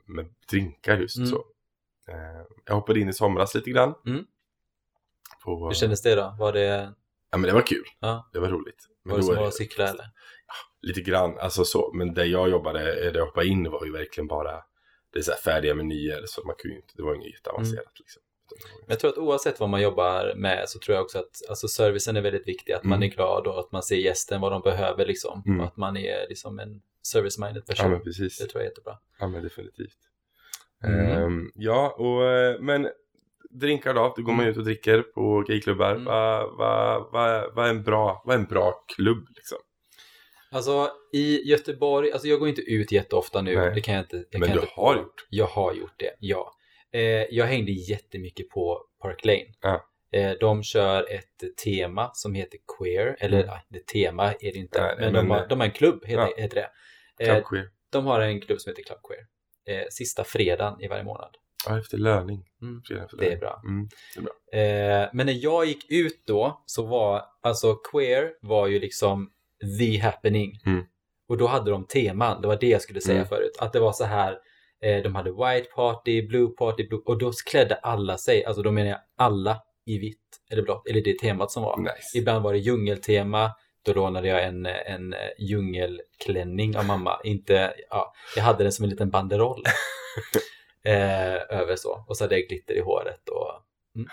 med 0.06 0.34
drinkar 0.50 0.98
just 0.98 1.16
Mm. 1.16 1.28
så. 1.28 1.36
Eh, 2.08 2.42
jag 2.64 2.74
hoppade 2.74 3.00
in 3.00 3.08
i 3.08 3.12
somras 3.12 3.54
lite 3.54 3.70
grann. 3.70 3.94
Mm. 4.06 4.24
På, 5.44 5.66
Hur 5.66 5.74
kändes 5.74 6.02
det 6.02 6.14
då? 6.14 6.36
Var 6.38 6.52
det, 6.52 6.92
Ja, 7.30 7.38
men 7.38 7.48
det 7.48 7.54
var 7.54 7.66
kul. 7.66 7.84
Ja. 8.00 8.30
Det 8.32 8.38
var 8.38 8.48
roligt. 8.48 8.88
Men 9.02 9.10
var 9.12 9.18
det 9.18 9.24
som 9.24 9.34
är 9.36 9.42
att 9.42 9.54
cykla 9.54 9.88
eller? 9.88 10.06
Lite 10.80 11.00
grann, 11.00 11.38
alltså 11.38 11.64
så. 11.64 11.92
Men 11.94 12.14
där 12.14 12.24
jag 12.24 12.50
jobbade, 12.50 12.84
där 13.10 13.18
jag 13.18 13.26
hoppade 13.26 13.46
in 13.46 13.70
var 13.70 13.84
ju 13.84 13.92
verkligen 13.92 14.26
bara 14.26 14.62
det 15.12 15.18
är 15.18 15.22
så 15.22 15.32
färdiga 15.32 15.74
menyer. 15.74 16.22
Så 16.26 16.44
man 16.46 16.54
kunde 16.58 16.76
inte, 16.76 16.92
det 16.96 17.02
var 17.02 17.14
inget 17.14 17.32
jätteavancerat 17.32 17.98
liksom. 17.98 18.22
Det 18.86 18.92
jag 18.92 19.00
tror 19.00 19.10
att 19.10 19.18
oavsett 19.18 19.60
vad 19.60 19.68
man 19.68 19.82
jobbar 19.82 20.34
med 20.36 20.68
så 20.68 20.78
tror 20.78 20.94
jag 20.94 21.04
också 21.04 21.18
att 21.18 21.42
alltså, 21.48 21.68
servicen 21.68 22.16
är 22.16 22.20
väldigt 22.20 22.48
viktig. 22.48 22.72
Att 22.72 22.84
man 22.84 22.98
Mm. 22.98 23.10
är 23.10 23.14
glad 23.14 23.46
och 23.46 23.58
att 23.58 23.72
man 23.72 23.82
ser 23.82 23.96
gästen 23.96 24.40
vad 24.40 24.52
de 24.52 24.62
behöver 24.62 25.06
liksom. 25.06 25.42
Mm. 25.46 25.60
Och 25.60 25.66
att 25.66 25.76
man 25.76 25.96
är 25.96 26.28
liksom 26.28 26.58
en 26.58 26.82
service-minded 27.14 27.66
person. 27.66 27.86
Ja, 27.86 27.88
men 27.90 28.02
precis. 28.02 28.38
Det 28.38 28.46
tror 28.46 28.62
jag 28.62 28.66
är 28.66 28.70
jättebra. 28.70 28.98
Ja 29.18 29.28
men 29.28 29.42
definitivt. 29.42 29.98
Mm. 30.84 31.22
Ehm, 31.22 31.50
ja 31.54 31.88
och 31.98 32.62
men 32.64 32.88
drinkar 33.50 33.94
då, 33.94 34.14
då 34.16 34.22
går 34.22 34.32
man 34.32 34.46
ut 34.46 34.56
och 34.56 34.64
dricker 34.64 35.02
på 35.02 35.44
gayklubbar. 35.48 35.90
Mm. 35.90 36.04
Vad 36.04 36.56
va, 36.56 37.08
va, 37.12 37.50
va 37.54 37.64
är 37.66 37.70
en 37.70 37.82
bra, 37.82 38.22
vad 38.24 38.34
är 38.34 38.38
en 38.40 38.46
bra 38.46 38.84
klubb 38.96 39.26
liksom? 39.36 39.58
Alltså 40.50 40.90
i 41.12 41.50
Göteborg, 41.50 42.12
alltså 42.12 42.28
jag 42.28 42.38
går 42.38 42.48
inte 42.48 42.60
ut 42.62 42.92
jätteofta 42.92 43.42
nu. 43.42 43.56
Nej. 43.56 43.72
Det 43.74 43.80
kan 43.80 43.94
jag 43.94 44.02
inte. 44.04 44.24
Jag 44.30 44.40
Men 44.40 44.48
kan 44.48 44.56
du 44.56 44.62
inte 44.62 44.72
har 44.76 44.96
gjort. 44.96 45.26
Jag 45.30 45.46
har 45.46 45.72
gjort 45.72 45.94
det, 45.96 46.10
ja. 46.20 46.54
Eh, 46.94 47.02
jag 47.30 47.46
hängde 47.46 47.72
jättemycket 47.72 48.48
på 48.48 48.84
Park 49.02 49.24
Lane. 49.24 49.44
Ja. 49.60 49.84
Eh, 50.12 50.32
de 50.40 50.62
kör 50.62 51.12
ett 51.14 51.56
tema 51.64 52.10
som 52.14 52.34
heter 52.34 52.58
Queer, 52.78 53.16
eller 53.20 53.36
Mm. 53.38 53.46
ja, 53.48 53.60
det 53.68 53.86
tema 53.86 54.32
är 54.32 54.52
det 54.52 54.58
inte, 54.58 54.80
Nej, 54.82 54.94
men, 54.98 55.12
men, 55.12 55.24
de, 55.24 55.30
har, 55.30 55.40
eh, 55.42 55.48
de 55.48 55.60
har 55.60 55.66
en 55.66 55.72
klubb, 55.72 56.04
heter, 56.04 56.22
ja. 56.36 56.42
heter 56.42 56.54
det. 56.56 56.70
Eh, 57.24 57.34
Club 57.34 57.44
queer. 57.46 57.68
de 57.90 58.06
har 58.06 58.20
en 58.20 58.40
klubb 58.40 58.60
som 58.60 58.70
heter 58.70 58.82
Club 58.82 58.98
Queer. 59.08 59.26
Eh, 59.80 59.86
sista 59.90 60.24
fredagen 60.24 60.80
i 60.80 60.88
varje 60.88 61.04
månad. 61.04 61.36
Ja, 61.66 61.78
efter 61.78 61.98
löning. 61.98 62.44
Mm. 62.62 62.82
Det 63.18 63.32
är 63.32 63.36
bra. 63.36 63.62
Mm. 63.64 63.88
Eh, 64.52 65.08
men 65.12 65.26
när 65.26 65.44
jag 65.44 65.66
gick 65.66 65.90
ut 65.90 66.22
då 66.26 66.62
så 66.66 66.86
var, 66.86 67.22
alltså 67.42 67.74
queer 67.74 68.32
var 68.40 68.66
ju 68.66 68.78
liksom 68.80 69.30
the 69.78 69.98
happening. 69.98 70.58
Mm. 70.66 70.84
Och 71.28 71.36
då 71.38 71.46
hade 71.46 71.70
de 71.70 71.86
teman, 71.86 72.40
det 72.42 72.48
var 72.48 72.56
det 72.60 72.68
jag 72.68 72.82
skulle 72.82 73.00
säga 73.00 73.16
Mm. 73.16 73.28
förut. 73.28 73.56
Att 73.58 73.72
det 73.72 73.80
var 73.80 73.92
så 73.92 74.04
här, 74.04 74.38
de 74.84 75.14
hade 75.14 75.30
white 75.30 75.68
party, 75.74 76.22
blue 76.22 76.48
party, 76.48 76.88
blue, 76.88 77.00
och 77.04 77.18
då 77.18 77.32
klädde 77.50 77.74
alla 77.74 78.18
sig, 78.18 78.44
alltså 78.44 78.62
då 78.62 78.70
menar 78.70 78.90
jag 78.90 79.00
alla 79.16 79.60
i 79.86 79.98
vitt 79.98 80.18
eller 80.50 80.62
blått, 80.62 80.88
eller 80.88 81.00
det 81.00 81.18
temat 81.18 81.50
som 81.50 81.62
var. 81.62 81.78
Nice. 81.78 82.18
Ibland 82.18 82.44
var 82.44 82.52
det 82.52 82.58
djungeltema, 82.58 83.50
då 83.84 83.92
lånade 83.92 84.28
jag 84.28 84.44
en, 84.44 84.66
en 84.66 85.12
eh, 85.12 85.18
djungelklänning 85.38 86.76
av 86.76 86.84
mamma. 86.84 87.20
Inte, 87.24 87.74
ja, 87.90 88.12
jag 88.36 88.42
hade 88.42 88.62
den 88.62 88.72
som 88.72 88.84
en 88.84 88.90
liten 88.90 89.10
banderoll. 89.10 89.62
eh, 90.84 91.58
över 91.58 91.76
så. 91.76 92.04
Och 92.08 92.16
så 92.16 92.24
hade 92.24 92.38
jag 92.38 92.48
glitter 92.48 92.74
i 92.74 92.80
håret 92.80 93.28
och 93.28 93.50
mm. 93.96 94.08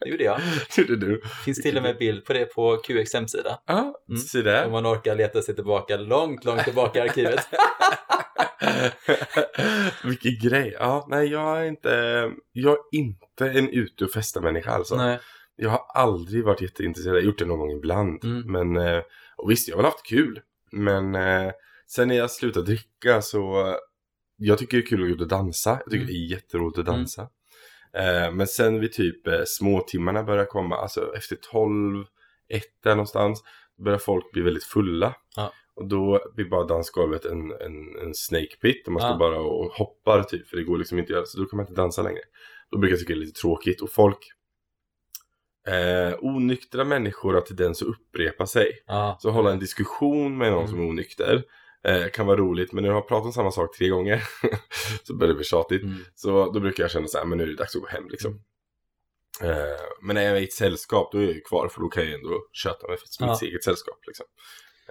det 0.00 0.08
gjorde 0.08 0.24
jag. 0.24 0.40
Gjorde 0.76 0.96
du? 0.96 1.22
finns 1.44 1.62
till 1.62 1.76
och 1.76 1.82
med 1.82 1.98
bild 1.98 2.24
på 2.24 2.32
det 2.32 2.44
på 2.44 2.76
QX 2.76 3.14
hemsida. 3.14 3.60
Ja, 3.66 4.02
Mm. 4.08 4.20
se 4.20 4.42
där. 4.42 4.66
Om 4.66 4.72
man 4.72 4.86
orkar 4.86 5.14
leta 5.14 5.42
sig 5.42 5.54
tillbaka 5.54 5.96
långt, 5.96 6.44
långt 6.44 6.64
tillbaka 6.64 6.98
i 6.98 7.02
arkivet. 7.02 7.40
Vilken 10.04 10.48
grej. 10.48 10.76
Ja, 10.78 11.06
nej 11.10 11.28
jag 11.28 11.60
är 11.60 11.64
inte, 11.64 11.90
jag 12.52 12.72
är 12.72 12.78
inte 12.98 13.50
en 13.50 13.68
ute 13.68 14.04
och 14.04 14.10
festa 14.10 14.40
människa 14.40 14.70
alltså. 14.70 14.96
Nej. 14.96 15.18
Jag 15.56 15.70
har 15.70 15.82
aldrig 15.94 16.44
varit 16.44 16.60
jätteintresserad, 16.60 17.16
jag 17.16 17.22
har 17.22 17.26
gjort 17.26 17.38
det 17.38 17.44
någon 17.44 17.58
gång 17.58 17.70
ibland. 17.70 18.24
Mm. 18.24 18.52
Men, 18.52 18.76
eh, 18.86 19.02
och 19.36 19.50
visst, 19.50 19.68
jag 19.68 19.76
har 19.76 19.82
väl 19.82 19.90
haft 19.92 20.06
kul. 20.06 20.40
Men 20.72 21.14
eh, 21.14 21.52
sen 21.86 22.08
när 22.08 22.16
jag 22.16 22.30
slutade 22.30 22.66
dricka 22.66 23.22
så, 23.22 23.74
jag 24.36 24.58
tycker 24.58 24.76
det 24.76 24.82
är 24.82 24.86
kul 24.86 25.22
att 25.22 25.28
dansa. 25.28 25.70
Jag 25.70 25.84
tycker 25.84 25.96
Mm. 25.96 26.06
det 26.06 26.12
är 26.12 26.30
jätteroligt 26.30 26.78
att 26.78 26.86
dansa. 26.86 27.28
Eh, 27.92 28.32
men 28.32 28.46
sen 28.46 28.80
vid 28.80 28.92
typ 28.92 29.26
eh, 29.26 29.42
småtimmarna 29.46 30.22
börjar 30.22 30.44
komma, 30.44 30.76
alltså 30.76 31.14
efter 31.16 31.36
12, 31.36 32.04
1 32.48 32.62
där 32.84 32.90
någonstans, 32.90 33.42
börjar 33.84 33.98
folk 33.98 34.32
bli 34.32 34.42
väldigt 34.42 34.64
fulla. 34.64 35.14
Och 35.76 35.86
då 35.88 36.20
blir 36.34 36.44
bara 36.44 36.64
dansgolvet 36.64 37.24
en, 37.24 37.52
en, 37.52 37.98
en 38.02 38.14
snake 38.14 38.56
pit 38.60 38.86
och 38.86 38.92
man 38.92 39.00
står 39.02 39.10
Ja. 39.12 39.18
bara 39.18 39.40
och 39.40 39.72
hoppar 39.72 40.22
typ, 40.22 40.48
för 40.48 40.56
det 40.56 40.62
går 40.64 40.78
liksom 40.78 40.98
inte 40.98 41.12
att 41.12 41.16
göra, 41.16 41.26
så 41.26 41.38
då 41.38 41.46
kan 41.46 41.56
man 41.56 41.66
inte 41.66 41.80
dansa 41.80 42.02
längre. 42.02 42.20
Då 42.70 42.78
brukar 42.78 42.92
jag 42.92 43.00
tycka 43.00 43.12
det 43.14 43.18
är 43.18 43.20
lite 43.26 43.40
tråkigt 43.40 43.80
och 43.80 43.90
folk 43.90 44.18
Eh, 45.68 46.14
onyktra 46.20 46.84
människor 46.84 47.34
har 47.34 47.40
tendens 47.40 47.82
att 47.82 47.88
upprepa 47.88 48.46
sig. 48.46 48.82
Ja. 48.86 49.18
Så 49.20 49.30
hålla 49.30 49.52
en 49.52 49.58
diskussion 49.58 50.38
med 50.38 50.50
någon 50.52 50.58
Mm. 50.64 50.70
som 50.70 50.80
är 50.80 50.88
onykter 50.88 51.44
eh, 51.84 52.08
kan 52.08 52.26
vara 52.26 52.36
roligt. 52.36 52.72
Men 52.72 52.82
när 52.82 52.90
du 52.90 52.94
har 52.94 53.02
pratat 53.02 53.26
om 53.26 53.32
samma 53.32 53.50
sak 53.50 53.76
tre 53.76 53.88
gånger 53.88 54.22
så 55.02 55.14
börjar 55.14 55.28
det 55.28 55.34
bli 55.36 55.44
tjatigt. 55.44 55.82
Mm. 55.82 55.96
Så 56.14 56.52
då 56.52 56.60
brukar 56.60 56.84
jag 56.84 56.90
känna 56.90 57.06
så 57.08 57.18
här, 57.18 57.24
men 57.24 57.38
nu 57.38 57.44
är 57.44 57.48
det 57.48 57.56
dags 57.56 57.76
att 57.76 57.82
gå 57.82 57.88
hem 57.88 58.08
liksom. 58.08 58.40
Eh, 59.42 59.50
men 60.02 60.14
när 60.14 60.22
jag 60.22 60.36
är 60.36 60.40
i 60.40 60.44
ett 60.44 60.52
sällskap 60.52 61.12
då 61.12 61.18
är 61.18 61.22
jag 61.22 61.34
ju 61.34 61.40
kvar 61.40 61.68
för 61.68 61.80
då 61.80 61.88
kan 61.88 62.02
jag 62.02 62.10
ju 62.10 62.14
ändå 62.16 62.42
köta 62.52 62.88
mig 62.88 62.96
för 62.96 63.26
mitt 63.26 63.38
Ja. 63.42 63.48
eget 63.48 63.64
sällskap. 63.64 63.98
Liksom. 64.06 64.26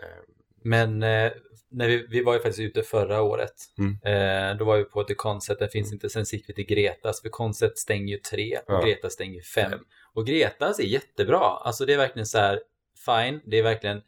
Eh, 0.01 0.23
Men 0.65 1.03
eh, 1.03 1.31
när 1.71 1.87
vi, 1.87 2.07
vi 2.09 2.23
var 2.23 2.33
ju 2.33 2.39
faktiskt 2.39 2.59
ute 2.59 2.81
förra 2.83 3.21
året. 3.21 3.53
Mm. 3.77 3.91
Eh, 4.03 4.57
då 4.57 4.65
var 4.65 4.77
vi 4.77 4.83
på 4.83 5.03
The 5.03 5.13
Concept, 5.15 5.59
den 5.59 5.69
finns 5.69 5.93
inte. 5.93 6.09
Sen 6.09 6.23
gick 6.31 6.49
vi 6.49 6.53
till 6.53 6.65
Gretas, 6.65 7.21
för 7.21 7.29
Concept 7.29 7.77
stänger 7.77 8.13
ju 8.13 8.17
tre 8.17 8.57
och 8.57 8.63
Ja. 8.73 8.81
Gretas 8.85 9.13
stänger 9.13 9.41
fem. 9.41 9.71
Fem. 9.71 9.79
Och 10.13 10.27
Gretas 10.27 10.79
är 10.79 10.83
jättebra. 10.83 11.39
Alltså 11.39 11.85
det 11.85 11.93
är 11.93 11.97
verkligen 11.97 12.25
så 12.25 12.37
här, 12.37 12.59
fine. 13.05 13.41
Det 13.45 13.57
är 13.59 13.63
verkligen, 13.63 14.01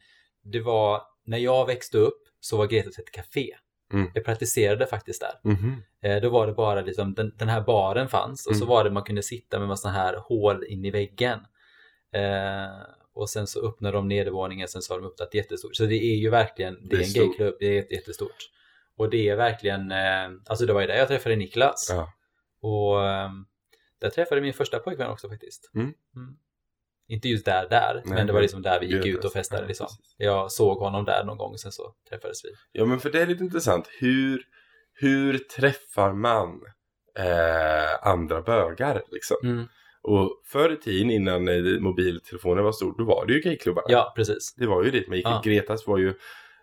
det 0.44 0.60
var, 0.60 1.02
när 1.26 1.38
jag 1.38 1.66
växte 1.66 1.98
upp 1.98 2.22
så 2.40 2.56
var 2.56 2.66
Gretas 2.66 2.98
ett 2.98 3.10
café. 3.12 3.54
Mm. 3.92 4.10
Jag 4.14 4.24
praktiserade 4.24 4.86
faktiskt 4.86 5.20
där. 5.20 5.50
mhm. 5.50 5.82
Eh, 6.02 6.16
då 6.20 6.28
var 6.28 6.46
det 6.46 6.52
bara 6.52 6.80
liksom, 6.80 7.14
den, 7.14 7.34
den 7.38 7.48
här 7.48 7.60
baren 7.60 8.08
fanns 8.08 8.46
och 8.46 8.56
så 8.56 8.64
Mm. 8.64 8.68
var 8.68 8.84
det 8.84 8.90
man 8.90 9.02
kunde 9.02 9.22
sitta 9.22 9.58
med 9.58 9.68
massa 9.68 9.88
här 9.88 10.16
hål 10.16 10.64
in 10.64 10.84
i 10.84 10.90
väggen. 10.90 11.38
Eh, 12.14 12.82
och 13.18 13.30
sen 13.30 13.46
så 13.46 13.68
öppnade 13.68 13.96
de 13.96 14.08
nedervåningen, 14.08 14.68
sen 14.68 14.82
så 14.82 14.94
har 14.94 15.00
de 15.00 15.06
öppnat 15.06 15.34
jättestort. 15.34 15.76
Så 15.76 15.84
det 15.86 15.94
är 16.04 16.16
ju 16.16 16.30
verkligen, 16.30 16.74
det, 16.74 16.80
Det 16.88 16.96
är 16.96 17.00
är 17.00 17.04
en 17.04 17.12
gayklubb, 17.12 17.54
det 17.60 17.66
är 17.66 17.72
jätte- 17.72 17.94
jättestort. 17.94 18.36
Och 18.96 19.10
det 19.10 19.28
är 19.28 19.36
verkligen, 19.36 19.90
eh, 19.92 20.28
alltså 20.46 20.66
det 20.66 20.72
var 20.72 20.80
ju 20.80 20.86
där 20.86 20.96
jag 20.96 21.08
träffade 21.08 21.36
Niklas. 21.36 21.88
Ja. 21.90 22.12
Och 22.62 23.06
eh, 23.06 23.30
där 24.00 24.10
träffade 24.10 24.40
min 24.40 24.54
första 24.54 24.78
pojkvän 24.78 25.10
också 25.10 25.28
faktiskt. 25.28 25.70
Mm. 25.74 25.92
Inte 27.08 27.28
just 27.28 27.44
där, 27.44 27.68
där, 27.68 28.02
Nej, 28.04 28.14
men 28.14 28.26
det 28.26 28.32
var 28.32 28.40
liksom 28.40 28.62
där 28.62 28.80
vi 28.80 28.86
gick 28.86 29.06
ut 29.06 29.24
och 29.24 29.32
festade 29.32 29.62
Ja, 29.62 29.68
liksom. 29.68 29.86
Jag 30.16 30.52
såg 30.52 30.78
honom 30.78 31.04
där 31.04 31.24
någon 31.24 31.38
gång, 31.38 31.58
sen 31.58 31.72
så 31.72 31.94
träffades 32.08 32.44
vi. 32.44 32.48
Ja 32.72 32.84
men 32.84 33.00
för 33.00 33.10
det 33.10 33.22
är 33.22 33.26
lite 33.26 33.44
intressant. 33.44 33.88
Hur, 34.00 34.42
hur 34.92 35.38
träffar 35.38 36.12
man 36.12 36.60
eh, 37.18 38.06
andra 38.08 38.42
bögar 38.42 39.02
liksom? 39.10 39.36
Mm. 39.42 39.68
Och 40.02 40.42
förr 40.46 40.72
i 40.72 40.76
tiden 40.76 41.10
innan 41.10 41.48
eh, 41.48 41.80
mobiltelefoner 41.80 42.62
var 42.62 42.72
stor, 42.72 42.94
då 42.98 43.04
var 43.04 43.26
det 43.26 43.32
ju 43.32 43.40
gayklubbarna. 43.40 43.86
Ja, 43.88 44.12
precis. 44.16 44.54
Det 44.56 44.66
var 44.66 44.84
ju 44.84 44.90
dit 44.90 45.08
man 45.08 45.16
gick. 45.16 45.26
Ja. 45.26 45.42
Gretas 45.44 45.86
var 45.86 45.98
ju 45.98 46.14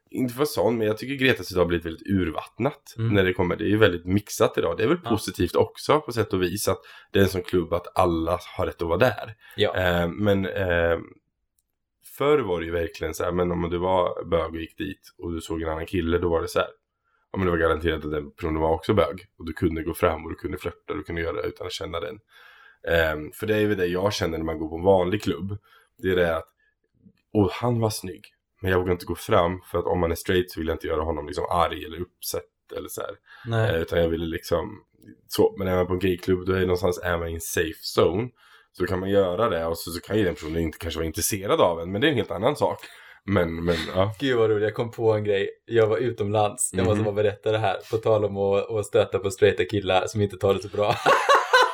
inte 0.09 0.33
för 0.33 0.45
sån, 0.45 0.77
men 0.77 0.87
jag 0.87 0.97
tycker 0.97 1.25
Gretas 1.25 1.51
idag 1.51 1.61
har 1.61 1.67
blivit 1.67 1.85
väldigt 1.85 2.07
urvattnat 2.07 2.95
Mm. 2.97 3.13
när 3.13 3.23
det 3.23 3.33
kommer. 3.33 3.55
Det 3.55 3.63
är 3.63 3.67
ju 3.69 3.77
väldigt 3.77 4.05
mixat 4.05 4.57
idag. 4.57 4.77
Det 4.77 4.83
är 4.83 4.87
väl 4.87 4.97
Ja. 5.03 5.09
positivt 5.09 5.55
också 5.55 6.01
på 6.01 6.11
sätt 6.11 6.33
och 6.33 6.41
vis 6.41 6.67
att 6.67 6.79
det 7.11 7.19
är 7.19 7.23
en 7.23 7.29
sån 7.29 7.43
klubb 7.43 7.73
att 7.73 7.97
alla 7.97 8.39
har 8.57 8.65
rätt 8.65 8.81
att 8.81 8.87
vara 8.87 8.97
där. 8.97 9.35
Ja. 9.55 9.75
Eh, 9.75 10.07
men 10.09 10.45
eh, 10.45 10.97
förr 12.17 12.39
var 12.39 12.59
det 12.59 12.65
ju 12.65 12.71
verkligen 12.71 13.13
så 13.13 13.23
här, 13.23 13.31
men 13.31 13.51
om 13.51 13.69
du 13.69 13.77
var 13.77 14.23
bög 14.25 14.49
och 14.53 14.61
gick 14.61 14.77
dit 14.77 15.01
och 15.17 15.33
du 15.33 15.41
såg 15.41 15.61
en 15.61 15.69
annan 15.69 15.85
kille, 15.85 16.17
då 16.17 16.29
var 16.29 16.41
det 16.41 16.47
så 16.47 16.59
här. 16.59 16.67
Ja 17.31 17.37
men 17.37 17.45
det 17.45 17.51
var 17.51 17.57
garanterat 17.57 18.05
att 18.05 18.11
den 18.11 18.31
personen 18.31 18.61
var 18.61 18.73
också 18.73 18.93
bög. 18.93 19.25
Och 19.37 19.45
du 19.45 19.53
kunde 19.53 19.83
gå 19.83 19.93
fram 19.93 20.23
och 20.23 20.29
du 20.29 20.35
kunde 20.35 20.57
flörta, 20.57 20.93
du 20.93 21.03
kunde 21.03 21.21
göra 21.21 21.41
det 21.41 21.47
utan 21.47 21.67
att 21.67 21.73
känna 21.73 21.99
den. 21.99 22.19
Eh, 22.87 23.15
för 23.33 23.47
det 23.47 23.55
är 23.55 23.59
ju 23.59 23.75
det 23.75 23.85
jag 23.85 24.13
känner 24.13 24.37
när 24.37 24.45
man 24.45 24.59
går 24.59 24.69
på 24.69 24.75
en 24.75 24.83
vanlig 24.83 25.23
klubb. 25.23 25.57
Det 25.97 26.07
är 26.11 26.15
det 26.15 26.35
att, 26.37 26.47
och 27.33 27.51
han 27.51 27.79
var 27.79 27.89
snygg. 27.89 28.25
Men 28.61 28.71
jag 28.71 28.79
vågar 28.79 28.91
inte 28.91 29.05
gå 29.05 29.15
fram 29.15 29.61
för 29.71 29.79
att 29.79 29.85
om 29.85 29.99
man 29.99 30.11
är 30.11 30.15
straight 30.15 30.51
så 30.51 30.59
vill 30.59 30.67
jag 30.67 30.75
inte 30.75 30.87
göra 30.87 31.01
honom 31.01 31.27
liksom 31.27 31.45
arg 31.49 31.85
eller 31.85 31.99
uppsett 32.01 32.43
eller 32.77 32.89
så 32.89 33.01
här. 33.01 33.15
Eh, 33.75 33.81
utan 33.81 33.99
jag 33.99 34.09
ville 34.09 34.25
liksom 34.25 34.81
så. 35.27 35.55
Men 35.57 35.67
är 35.67 35.75
man 35.75 35.87
på 35.87 35.93
en 35.93 35.99
gayklubb 35.99 36.45
då 36.45 36.53
är 36.53 36.59
det 36.59 36.65
någonstans 36.65 36.99
är 37.03 37.17
man 37.17 37.29
i 37.29 37.33
en 37.33 37.41
safe 37.41 37.99
zone. 38.01 38.29
Så 38.77 38.85
kan 38.87 38.99
man 38.99 39.09
göra 39.09 39.49
det 39.49 39.65
och 39.65 39.77
så, 39.77 39.91
så 39.91 40.01
kan 40.01 40.17
ju 40.17 40.23
den 40.23 40.33
personen 40.35 40.57
inte 40.61 40.77
kanske 40.77 40.97
vara 40.97 41.07
intresserad 41.07 41.61
av 41.61 41.81
en. 41.81 41.91
Men 41.91 42.01
det 42.01 42.07
är 42.07 42.09
en 42.11 42.17
helt 42.17 42.31
annan 42.31 42.55
sak. 42.55 42.79
Men, 43.25 43.63
men 43.65 43.75
ja. 43.95 44.15
Gud 44.19 44.37
vad 44.37 44.49
roligt, 44.49 44.63
jag 44.63 44.73
kom 44.73 44.91
på 44.91 45.13
en 45.13 45.23
grej. 45.23 45.49
Jag 45.65 45.87
var 45.87 45.97
utomlands, 45.97 46.69
jag 46.73 46.85
måste 46.85 46.95
Mhm. 46.95 47.05
bara 47.05 47.15
berätta 47.15 47.51
det 47.51 47.57
här. 47.57 47.77
På 47.91 47.97
tal 47.97 48.25
om 48.25 48.37
att, 48.37 48.69
att 48.71 48.85
stöta 48.85 49.19
på 49.19 49.31
straighta 49.31 49.65
killar 49.65 50.07
som 50.07 50.21
inte 50.21 50.37
tar 50.37 50.53
det 50.53 50.61
så 50.61 50.67
bra. 50.67 50.95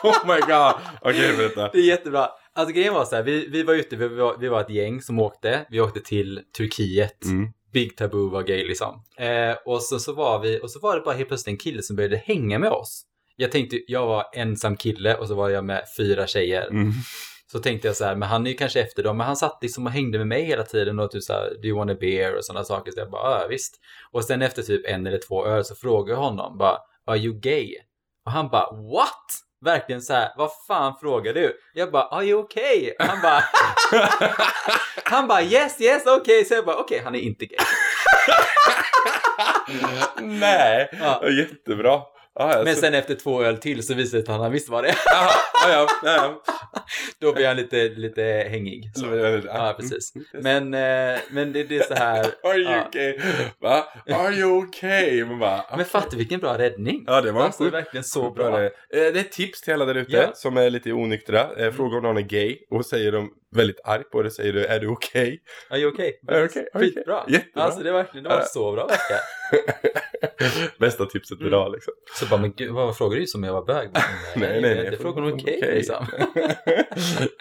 Oh 0.03 0.27
my 0.27 0.39
god! 0.39 0.73
Okej, 1.01 1.37
berätta. 1.37 1.69
Det 1.73 1.77
är 1.77 1.87
jättebra. 1.87 2.29
Alltså 2.53 2.73
grejen 2.73 2.93
var 2.93 3.05
så 3.05 3.15
här, 3.15 3.23
vi, 3.23 3.47
vi 3.47 3.63
var 3.63 3.73
ute, 3.73 3.95
vi 3.95 4.07
var, 4.07 4.37
vi 4.37 4.47
var 4.47 4.61
ett 4.61 4.69
gäng 4.69 5.01
som 5.01 5.19
åkte. 5.19 5.65
Vi 5.69 5.81
åkte 5.81 5.99
till 5.99 6.41
Turkiet. 6.57 7.25
Mm. 7.25 7.47
Big 7.73 7.97
Taboo 7.97 8.29
var 8.29 8.43
gay 8.43 8.67
liksom. 8.67 9.03
Eh, 9.17 9.55
och 9.65 9.81
så, 9.83 9.99
så 9.99 10.13
var 10.13 10.39
vi, 10.39 10.59
och 10.61 10.71
så 10.71 10.79
var 10.79 10.95
det 10.95 11.01
bara 11.01 11.15
helt 11.15 11.27
plötsligt 11.27 11.53
en 11.53 11.57
kille 11.57 11.81
som 11.81 11.95
började 11.95 12.17
hänga 12.17 12.59
med 12.59 12.71
oss. 12.71 13.05
Jag 13.35 13.51
tänkte, 13.51 13.79
jag 13.87 14.05
var 14.07 14.25
ensam 14.33 14.77
kille 14.77 15.15
och 15.15 15.27
så 15.27 15.35
var 15.35 15.49
jag 15.49 15.65
med 15.65 15.83
fyra 15.97 16.27
tjejer. 16.27 16.67
Mm. 16.67 16.91
Så 17.51 17.59
tänkte 17.59 17.87
jag 17.87 17.95
så 17.95 18.05
här, 18.05 18.15
men 18.15 18.29
han 18.29 18.45
är 18.45 18.51
ju 18.51 18.57
kanske 18.57 18.81
efter 18.81 19.03
dem, 19.03 19.17
men 19.17 19.27
han 19.27 19.35
satt 19.35 19.59
liksom 19.61 19.85
och 19.85 19.91
hängde 19.91 20.17
med 20.17 20.27
mig 20.27 20.43
hela 20.43 20.63
tiden 20.63 20.99
och 20.99 21.11
typ 21.11 21.23
så 21.23 21.33
här, 21.33 21.49
do 21.61 21.67
you 21.67 21.77
want 21.77 21.91
a 21.91 21.95
beer 21.99 22.37
och 22.37 22.45
sådana 22.45 22.65
saker. 22.65 22.91
Så 22.91 22.99
jag 22.99 23.11
bara, 23.11 23.41
ja 23.41 23.47
visst. 23.47 23.79
Och 24.11 24.23
sen 24.23 24.41
efter 24.41 24.61
typ 24.61 24.87
en 24.87 25.07
eller 25.07 25.19
två 25.27 25.45
öl 25.45 25.65
så 25.65 25.75
frågade 25.75 26.11
jag 26.19 26.23
honom 26.23 26.57
bara, 26.57 26.77
are 27.05 27.17
you 27.17 27.39
gay? 27.39 27.75
Och 28.25 28.31
han 28.31 28.49
bara, 28.49 28.71
what? 28.71 29.25
Verkligen 29.65 30.01
så 30.01 30.13
här, 30.13 30.29
vad 30.37 30.49
fan 30.67 30.93
frågar 31.01 31.33
du? 31.33 31.57
Jag 31.73 31.91
bara, 31.91 32.03
are 32.03 32.23
you 32.25 32.39
okay? 32.43 32.93
Han 32.99 33.21
bara, 33.21 33.43
han 35.03 35.27
bara, 35.27 35.41
yes, 35.41 35.81
yes, 35.81 36.05
okay. 36.07 36.45
Så 36.45 36.53
jag 36.53 36.65
bara, 36.65 36.75
okej, 36.75 37.01
han 37.03 37.15
är 37.15 37.19
inte 37.19 37.45
gay. 37.45 37.57
Nej, 40.21 40.89
Ja. 40.99 41.29
jättebra. 41.29 42.01
Jag 42.33 42.63
Men 42.65 42.75
sen 42.75 42.93
efter 42.93 43.15
två 43.15 43.43
öl 43.43 43.57
till 43.57 43.87
så 43.87 43.93
visade 43.93 44.19
det 44.21 44.25
sig 44.25 44.33
att 44.33 44.41
han 44.41 44.51
visste 44.51 44.71
vad 44.71 44.83
det 44.83 44.89
är. 44.89 44.95
Jaha, 45.05 45.31
ja, 45.67 45.87
ja, 46.03 46.11
ja, 46.15 46.41
Då 47.19 47.33
blev 47.33 47.47
han 47.47 47.55
lite, 47.57 47.89
lite 47.89 48.21
hängig. 48.49 48.91
Så. 48.95 49.05
ja. 49.05 49.41
Ja, 49.45 49.75
precis. 49.79 50.13
Mm. 50.15 50.25
Men, 50.71 51.13
eh, 51.13 51.19
men 51.31 51.53
det, 51.53 51.63
det 51.63 51.77
är 51.77 51.83
så 51.83 51.93
här. 51.93 52.19
Are 52.43 52.57
you 52.57 52.71
ja. 52.71 52.87
okay? 52.87 53.19
Va? 53.59 53.85
Are 54.09 54.33
you 54.33 54.63
okay? 54.67 55.25
Man 55.25 55.39
bara, 55.39 55.65
Men 55.77 55.85
fatta 55.85 56.17
vilken 56.17 56.39
bra 56.39 56.57
räddning. 56.57 57.03
Ja, 57.07 57.21
det 57.21 57.31
var 57.31 57.43
alltså, 57.43 57.63
sjukt. 57.63 57.73
verkligen 57.75 58.03
så 58.03 58.31
Bra 58.31 58.49
bra. 58.51 58.59
det. 58.59 58.65
Eh, 58.65 58.71
Det 58.89 59.07
är 59.07 59.15
ett 59.17 59.31
tips 59.31 59.61
till 59.61 59.73
alla 59.73 59.85
där 59.85 59.95
ute. 59.95 60.17
Mm. 60.17 60.31
som 60.33 60.57
är 60.57 60.69
lite 60.69 60.91
onyktra. 60.93 61.49
Eh, 61.57 61.71
Fråga 61.71 61.97
om 61.97 62.03
någon 62.03 62.17
är 62.17 62.21
gay 62.21 62.57
och 62.69 62.85
säger 62.85 63.11
de 63.11 63.29
väldigt 63.55 63.79
arg 63.83 64.03
på 64.03 64.21
det 64.21 64.31
säger 64.31 64.53
du 64.53 64.65
är 64.65 64.79
du 64.79 64.87
okej? 64.87 65.41
You 65.73 65.91
okay? 65.93 66.13
Är 66.27 66.39
du 66.39 66.45
okej? 66.45 66.67
Okej. 66.73 66.91
Skitbra. 66.93 67.23
Jättebra. 67.27 67.63
Alltså 67.63 67.83
det 67.83 67.91
var 67.91 67.99
verkligen, 68.03 68.23
det 68.23 68.29
var 68.29 68.41
så 68.41 68.71
bra 68.71 68.87
verkligen. 68.87 69.21
Bästa 70.79 71.05
tipset 71.05 71.37
Mm. 71.39 71.47
idag 71.47 71.71
liksom. 71.71 71.93
Så 72.19 72.25
bara, 72.25 72.41
men 72.41 72.53
gud, 72.53 72.71
vad 72.71 72.97
frågar 72.97 73.17
du 73.19 73.27
som 73.27 73.43
jag 73.43 73.53
var 73.53 73.65
bög? 73.65 73.89
Nej, 74.35 74.61
nej, 74.61 74.61
nej. 74.61 74.85
Jag 74.85 74.97
frågar 74.99 75.21
om 75.23 75.33
okej 75.33 75.57
Okej. 75.61 75.75
liksom. 75.75 76.05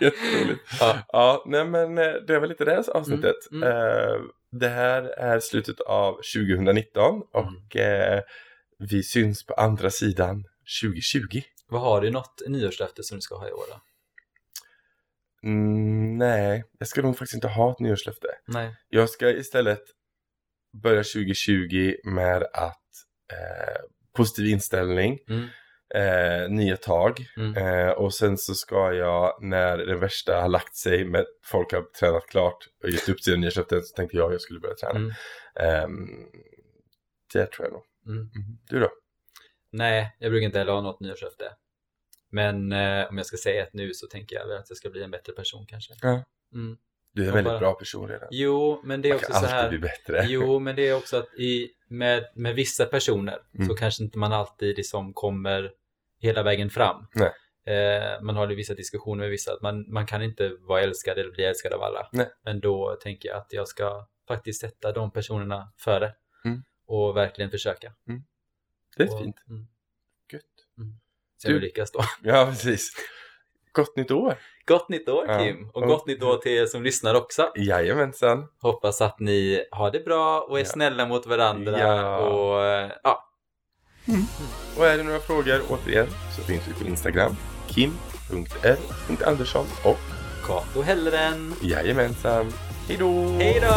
Jätteroligt. 0.00 0.60
Ja. 0.80 0.98
Ja, 1.08 1.44
nej 1.46 1.64
men 1.64 1.98
eh, 1.98 2.12
det 2.26 2.38
var 2.38 2.46
lite 2.46 2.64
det 2.64 2.88
avsnittet. 2.88 3.36
Mm, 3.52 3.62
mm. 3.68 4.08
Eh, 4.14 4.20
Det 4.52 4.68
här 4.68 5.02
är 5.02 5.40
slutet 5.40 5.80
av 5.80 6.12
2019 6.14 7.22
och 7.32 7.76
Mm. 7.76 8.12
eh, 8.16 8.20
vi 8.78 9.02
syns 9.02 9.46
på 9.46 9.54
andra 9.54 9.90
sidan 9.90 10.44
2020. 10.82 11.40
Vad 11.68 11.80
har 11.80 12.00
du 12.00 12.10
något 12.10 12.42
nyårslöfte 12.46 13.02
som 13.02 13.16
du 13.18 13.20
ska 13.20 13.36
ha 13.36 13.48
i 13.48 13.52
år 13.52 13.64
då? 13.70 13.80
Mm, 15.48 16.18
nej, 16.18 16.64
jag 16.78 16.88
ska 16.88 17.02
nog 17.02 17.18
faktiskt 17.18 17.34
inte 17.34 17.48
ha 17.48 17.72
ett 17.72 17.80
nyårslöfte. 17.80 18.28
Nej. 18.46 18.76
Jag 18.88 19.10
ska 19.10 19.30
istället 19.30 19.82
börja 20.82 21.02
2020 21.02 21.94
med 22.04 22.42
att 22.42 22.76
eh, 23.32 23.80
positiv 24.16 24.46
inställning, 24.46 25.18
Mm. 25.28 25.48
eh, 25.94 26.50
nya 26.50 26.76
tag 26.76 27.26
Mm. 27.36 27.56
eh, 27.56 27.90
och 27.90 28.14
sen 28.14 28.38
så 28.38 28.54
ska 28.54 28.92
jag 28.92 29.38
när 29.42 29.78
den 29.78 30.00
värsta 30.00 30.40
har 30.40 30.48
lagt 30.48 30.76
sig 30.76 31.04
med 31.04 31.24
folk 31.44 31.72
har 31.72 31.82
tränat 32.00 32.26
klart 32.26 32.58
och 32.82 32.90
gett 32.90 33.08
upp 33.08 33.20
sina 33.20 33.36
nyårslöften 33.36 33.82
så 33.82 33.94
tänkte 33.96 34.16
jag 34.16 34.26
att 34.26 34.32
jag 34.32 34.40
skulle 34.40 34.60
börja 34.60 34.74
träna. 34.74 34.98
Mm. 34.98 35.12
Ehm, 35.60 36.08
det 37.32 37.46
tror 37.46 37.66
jag 37.66 37.72
nog. 37.72 37.84
Mm. 38.06 38.18
Mm. 38.18 38.58
Du 38.68 38.80
då? 38.80 38.90
Nej, 39.72 40.16
jag 40.18 40.30
brukar 40.30 40.46
inte 40.46 40.58
heller 40.58 40.72
ha 40.72 40.80
något 40.80 41.00
nyårslöfte. 41.00 41.44
Men 42.32 42.72
eh, 42.72 43.08
om 43.08 43.16
jag 43.16 43.26
ska 43.26 43.36
säga 43.36 43.62
ett 43.62 43.72
nu 43.74 43.94
så 43.94 44.06
tänker 44.06 44.36
jag 44.36 44.46
väl 44.48 44.56
att 44.58 44.68
jag 44.70 44.76
ska 44.76 44.90
bli 44.90 45.02
en 45.02 45.10
bättre 45.10 45.32
person 45.32 45.66
kanske. 45.68 45.94
Ja. 46.02 46.24
Mm. 47.16 47.24
Du 47.24 47.24
är 47.24 47.28
en 47.28 47.34
väldigt 47.34 47.50
bara- 47.52 47.58
bra 47.58 47.74
person 47.74 48.08
redan. 48.08 48.28
Jo, 48.30 48.80
men 48.84 49.02
det 49.02 49.10
är 49.10 49.14
också 49.14 49.32
så 49.32 49.46
här. 49.46 49.68
bli 49.68 49.78
bättre. 49.78 50.24
Jo, 50.28 50.58
men 50.58 50.76
det 50.76 50.88
är 50.88 50.94
också 50.96 51.16
att 51.16 51.34
i, 51.34 51.70
med, 51.88 52.24
med 52.34 52.54
vissa 52.54 52.86
personer 52.86 53.38
Mm. 53.54 53.68
så 53.68 53.74
kanske 53.74 54.02
inte 54.04 54.18
man 54.18 54.32
alltid 54.32 54.76
liksom 54.76 55.12
kommer 55.12 55.70
hela 56.18 56.42
vägen 56.42 56.70
fram. 56.70 57.06
Nej. 57.14 57.32
Eh, 57.76 58.22
man 58.22 58.36
har 58.36 58.48
ju 58.50 58.56
vissa 58.56 58.74
diskussioner 58.74 59.20
med 59.20 59.30
vissa 59.30 59.52
att 59.52 59.62
man, 59.62 59.92
man 59.92 60.06
kan 60.06 60.22
inte 60.22 60.52
vara 60.60 60.80
älskad 60.80 61.18
eller 61.18 61.30
bli 61.32 61.44
älskad 61.44 61.72
av 61.72 61.82
alla. 61.82 62.08
Nej. 62.12 62.28
Men 62.44 62.60
då 62.60 62.98
tänker 63.02 63.28
jag 63.28 63.38
att 63.38 63.52
jag 63.52 63.68
ska 63.68 64.06
faktiskt 64.28 64.60
sätta 64.60 64.92
de 64.92 65.10
personerna 65.12 65.72
före 65.78 66.14
Mm. 66.44 66.62
och 66.86 67.16
verkligen 67.16 67.50
försöka. 67.50 67.92
Det 68.96 69.02
är 69.02 69.12
och, 69.14 69.18
fint. 69.22 69.36
Mm, 69.48 69.66
Gött. 70.32 70.42
se 71.42 71.48
om 71.48 71.54
Du- 71.54 71.60
lyckas 71.60 71.90
då. 71.92 72.00
Ja, 72.22 72.46
precis. 72.50 72.92
Gott 73.72 73.96
nytt 73.96 74.10
år! 74.10 74.34
Gott 74.66 74.88
nytt 74.88 75.08
år 75.08 75.24
Ja. 75.28 75.38
Kim! 75.38 75.68
Och 75.72 75.82
Och- 75.82 75.88
gott 75.88 76.06
nytt 76.06 76.22
år 76.22 76.36
till 76.36 76.52
er 76.52 76.66
som 76.66 76.82
lyssnar 76.82 77.14
också. 77.14 77.52
Jajamensan. 77.56 78.44
Hoppas 78.62 79.00
att 79.00 79.20
ni 79.20 79.64
har 79.70 79.90
det 79.90 80.00
bra 80.04 80.40
och 80.40 80.56
är 80.58 80.62
Ja. 80.62 80.68
snälla 80.68 81.06
mot 81.06 81.26
varandra. 81.26 81.78
Ja. 81.78 82.16
Och 82.18 82.64
eh, 82.64 82.90
ja, 83.02 83.24
Och 84.78 84.86
är 84.86 84.96
det 84.96 85.02
några 85.02 85.18
frågor 85.20 85.60
återigen 85.68 86.06
så 86.36 86.42
finns 86.42 86.68
vi 86.68 86.72
på 86.84 86.84
Instagram. 86.90 87.36
kim.r.andersson 87.68 89.66
och 89.84 89.98
Kato 90.46 90.82
Helleren. 90.82 91.54
jajamensan. 91.62 92.52
Hejdå! 92.88 93.26
Hej 93.38 93.60
då! 93.62 93.74